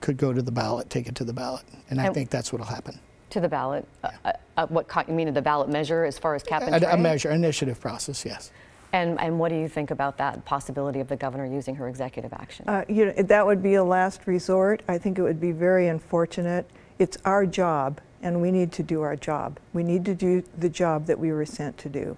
could 0.00 0.16
go 0.16 0.32
to 0.32 0.40
the 0.40 0.52
ballot, 0.52 0.88
take 0.90 1.08
it 1.08 1.16
to 1.16 1.24
the 1.24 1.32
ballot, 1.32 1.64
and 1.90 2.00
I 2.00 2.10
think 2.10 2.30
that's 2.30 2.52
what 2.52 2.60
will 2.60 2.66
happen. 2.66 3.00
To 3.30 3.40
the 3.40 3.48
ballot? 3.48 3.86
Yeah. 4.04 4.10
Uh, 4.24 4.32
uh, 4.56 4.66
what 4.68 4.86
you 5.08 5.14
mean 5.14 5.32
the 5.34 5.42
ballot 5.42 5.68
measure 5.68 6.04
as 6.04 6.18
far 6.18 6.34
as 6.34 6.42
cap 6.42 6.62
and 6.62 6.82
a, 6.82 6.94
a 6.94 6.96
measure, 6.96 7.30
initiative 7.30 7.80
process, 7.80 8.24
yes. 8.24 8.52
And, 8.92 9.20
and 9.20 9.38
what 9.38 9.50
do 9.50 9.56
you 9.56 9.68
think 9.68 9.90
about 9.90 10.16
that 10.18 10.44
possibility 10.44 11.00
of 11.00 11.08
the 11.08 11.16
governor 11.16 11.46
using 11.46 11.74
her 11.76 11.88
executive 11.88 12.32
action? 12.32 12.68
Uh, 12.68 12.84
you 12.88 13.06
know, 13.06 13.12
that 13.12 13.44
would 13.44 13.62
be 13.62 13.74
a 13.74 13.84
last 13.84 14.26
resort. 14.26 14.82
I 14.88 14.98
think 14.98 15.18
it 15.18 15.22
would 15.22 15.40
be 15.40 15.52
very 15.52 15.88
unfortunate. 15.88 16.68
It's 16.98 17.18
our 17.24 17.44
job, 17.44 18.00
and 18.22 18.40
we 18.40 18.50
need 18.50 18.72
to 18.72 18.82
do 18.82 19.02
our 19.02 19.16
job. 19.16 19.58
We 19.72 19.82
need 19.82 20.04
to 20.06 20.14
do 20.14 20.42
the 20.56 20.68
job 20.68 21.06
that 21.06 21.18
we 21.18 21.32
were 21.32 21.46
sent 21.46 21.76
to 21.78 21.88
do. 21.88 22.16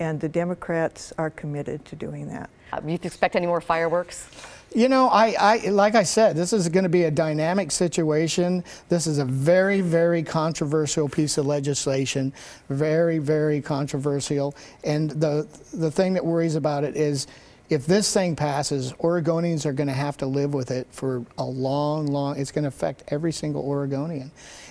And 0.00 0.20
the 0.20 0.28
Democrats 0.28 1.12
are 1.18 1.30
committed 1.30 1.84
to 1.86 1.96
doing 1.96 2.28
that. 2.28 2.50
Uh, 2.72 2.80
you 2.86 2.98
expect 3.02 3.34
any 3.34 3.46
more 3.46 3.60
fireworks? 3.60 4.28
You 4.74 4.88
know, 4.90 5.08
I, 5.08 5.34
I 5.38 5.68
like 5.70 5.94
I 5.94 6.02
said, 6.02 6.36
this 6.36 6.52
is 6.52 6.68
going 6.68 6.82
to 6.82 6.90
be 6.90 7.04
a 7.04 7.10
dynamic 7.10 7.70
situation. 7.70 8.62
This 8.90 9.06
is 9.06 9.18
a 9.18 9.24
very, 9.24 9.80
very 9.80 10.22
controversial 10.22 11.08
piece 11.08 11.38
of 11.38 11.46
legislation, 11.46 12.34
very, 12.68 13.18
very 13.18 13.62
controversial. 13.62 14.54
And 14.84 15.10
the 15.10 15.48
the 15.72 15.90
thing 15.90 16.12
that 16.14 16.24
worries 16.24 16.54
about 16.54 16.84
it 16.84 16.96
is, 16.96 17.26
if 17.70 17.86
this 17.86 18.12
thing 18.12 18.36
passes, 18.36 18.92
Oregonians 18.94 19.64
are 19.64 19.72
going 19.72 19.88
to 19.88 19.94
have 19.94 20.18
to 20.18 20.26
live 20.26 20.52
with 20.52 20.70
it 20.70 20.86
for 20.90 21.24
a 21.38 21.44
long, 21.44 22.06
long. 22.06 22.38
It's 22.38 22.52
going 22.52 22.64
to 22.64 22.68
affect 22.68 23.04
every 23.08 23.32
single 23.32 23.66
Oregonian, 23.66 24.30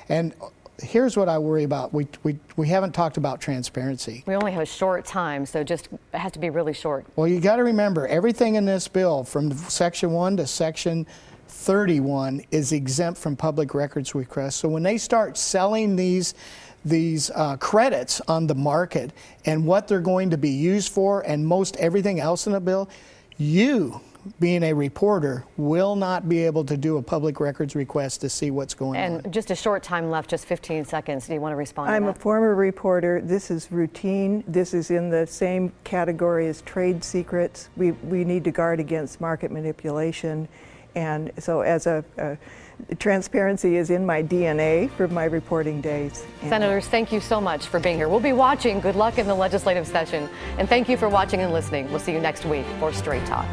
and 0.10 0.32
here's 0.82 1.18
what 1.18 1.30
I 1.30 1.38
worry 1.38 1.64
about. 1.64 1.94
We, 1.94 2.08
we, 2.24 2.40
we 2.56 2.68
haven't 2.68 2.94
talked 2.94 3.18
about 3.18 3.42
transparency. 3.42 4.24
We 4.26 4.36
only 4.36 4.52
have 4.52 4.64
a 4.64 4.66
short 4.66 5.06
time, 5.06 5.46
so 5.46 5.64
just 5.64 5.90
it 6.14 6.18
has 6.18 6.32
to 6.34 6.40
be 6.40 6.50
really 6.50 6.74
short. 6.74 7.06
Well, 7.16 7.28
you 7.28 7.40
got 7.40 7.58
to 7.58 7.64
remember 7.64 8.08
everything 8.08 8.56
in 8.56 8.66
this 8.66 8.88
bill, 8.88 9.24
from 9.24 9.52
section 9.54 10.12
1 10.12 10.38
to 10.38 10.48
section 10.48 11.08
31, 11.48 12.44
is 12.52 12.72
exempt 12.72 13.20
from 13.20 13.36
public 13.36 13.74
records 13.74 14.14
requests. 14.14 14.56
So 14.56 14.70
when 14.70 14.84
they 14.84 14.98
start 14.98 15.38
selling 15.38 15.96
these 15.96 16.34
these 16.86 17.30
uh, 17.32 17.58
credits 17.58 18.22
on 18.30 18.48
the 18.48 18.56
market 18.56 19.12
and 19.44 19.66
what 19.66 19.90
they're 19.90 20.00
going 20.00 20.30
to 20.30 20.38
be 20.38 20.52
used 20.52 20.90
for 20.94 21.22
and 21.22 21.46
most 21.46 21.76
everything 21.78 22.22
else 22.22 22.48
in 22.48 22.54
the 22.54 22.62
bill, 22.62 22.88
you 23.38 24.00
being 24.40 24.64
a 24.64 24.74
reporter, 24.74 25.46
will 25.58 25.96
not 25.96 26.28
be 26.28 26.44
able 26.46 26.64
to 26.66 26.78
do 26.78 26.98
a 26.98 27.02
public 27.02 27.40
records 27.40 27.76
request 27.76 28.22
to 28.22 28.30
see 28.30 28.52
what's 28.52 28.74
going 28.74 29.00
and 29.00 29.16
on. 29.16 29.22
And 29.24 29.34
just 29.34 29.52
a 29.52 29.56
short 29.56 29.84
time 29.84 30.10
left, 30.10 30.30
just 30.30 30.46
15 30.46 30.86
seconds. 30.86 31.28
Do 31.28 31.34
you 31.34 31.42
want 31.42 31.54
to 31.54 31.58
respond? 31.58 31.92
I'm 31.92 32.04
to 32.04 32.10
a 32.10 32.14
former 32.14 32.56
reporter. 32.56 33.22
This 33.22 33.52
is 33.52 33.72
routine. 33.72 34.44
This 34.48 34.74
is 34.74 34.92
in 34.92 35.10
the 35.10 35.26
same 35.28 35.72
category 35.84 36.48
as 36.48 36.62
trade 36.62 37.04
secrets. 37.04 37.70
We, 37.76 37.92
we 37.92 38.24
need 38.24 38.44
to 38.46 38.52
guard 38.52 38.80
against 38.80 39.22
market 39.22 39.52
manipulation. 39.52 40.48
And 40.96 41.32
so, 41.38 41.62
as 41.62 41.86
a, 41.86 42.04
a 42.18 42.38
transparency 42.96 43.78
is 43.78 43.90
in 43.90 44.06
my 44.06 44.24
DNA 44.24 44.90
from 44.92 45.14
my 45.14 45.26
reporting 45.26 45.82
days. 45.82 46.26
Senators, 46.42 46.88
thank 46.88 47.12
you 47.12 47.20
so 47.20 47.42
much 47.42 47.68
for 47.68 47.80
being 47.80 47.98
here. 47.98 48.10
We'll 48.10 48.20
be 48.20 48.34
watching. 48.34 48.80
Good 48.80 48.96
luck 48.96 49.18
in 49.18 49.28
the 49.28 49.36
legislative 49.36 49.88
session. 49.88 50.30
And 50.58 50.68
thank 50.70 50.90
you 50.90 50.98
for 50.98 51.10
watching 51.10 51.42
and 51.42 51.54
listening. 51.54 51.90
We'll 51.90 52.00
see 52.00 52.14
you 52.14 52.20
next 52.20 52.46
week 52.46 52.66
for 52.80 52.94
Straight 52.94 53.26
Talk. 53.26 53.48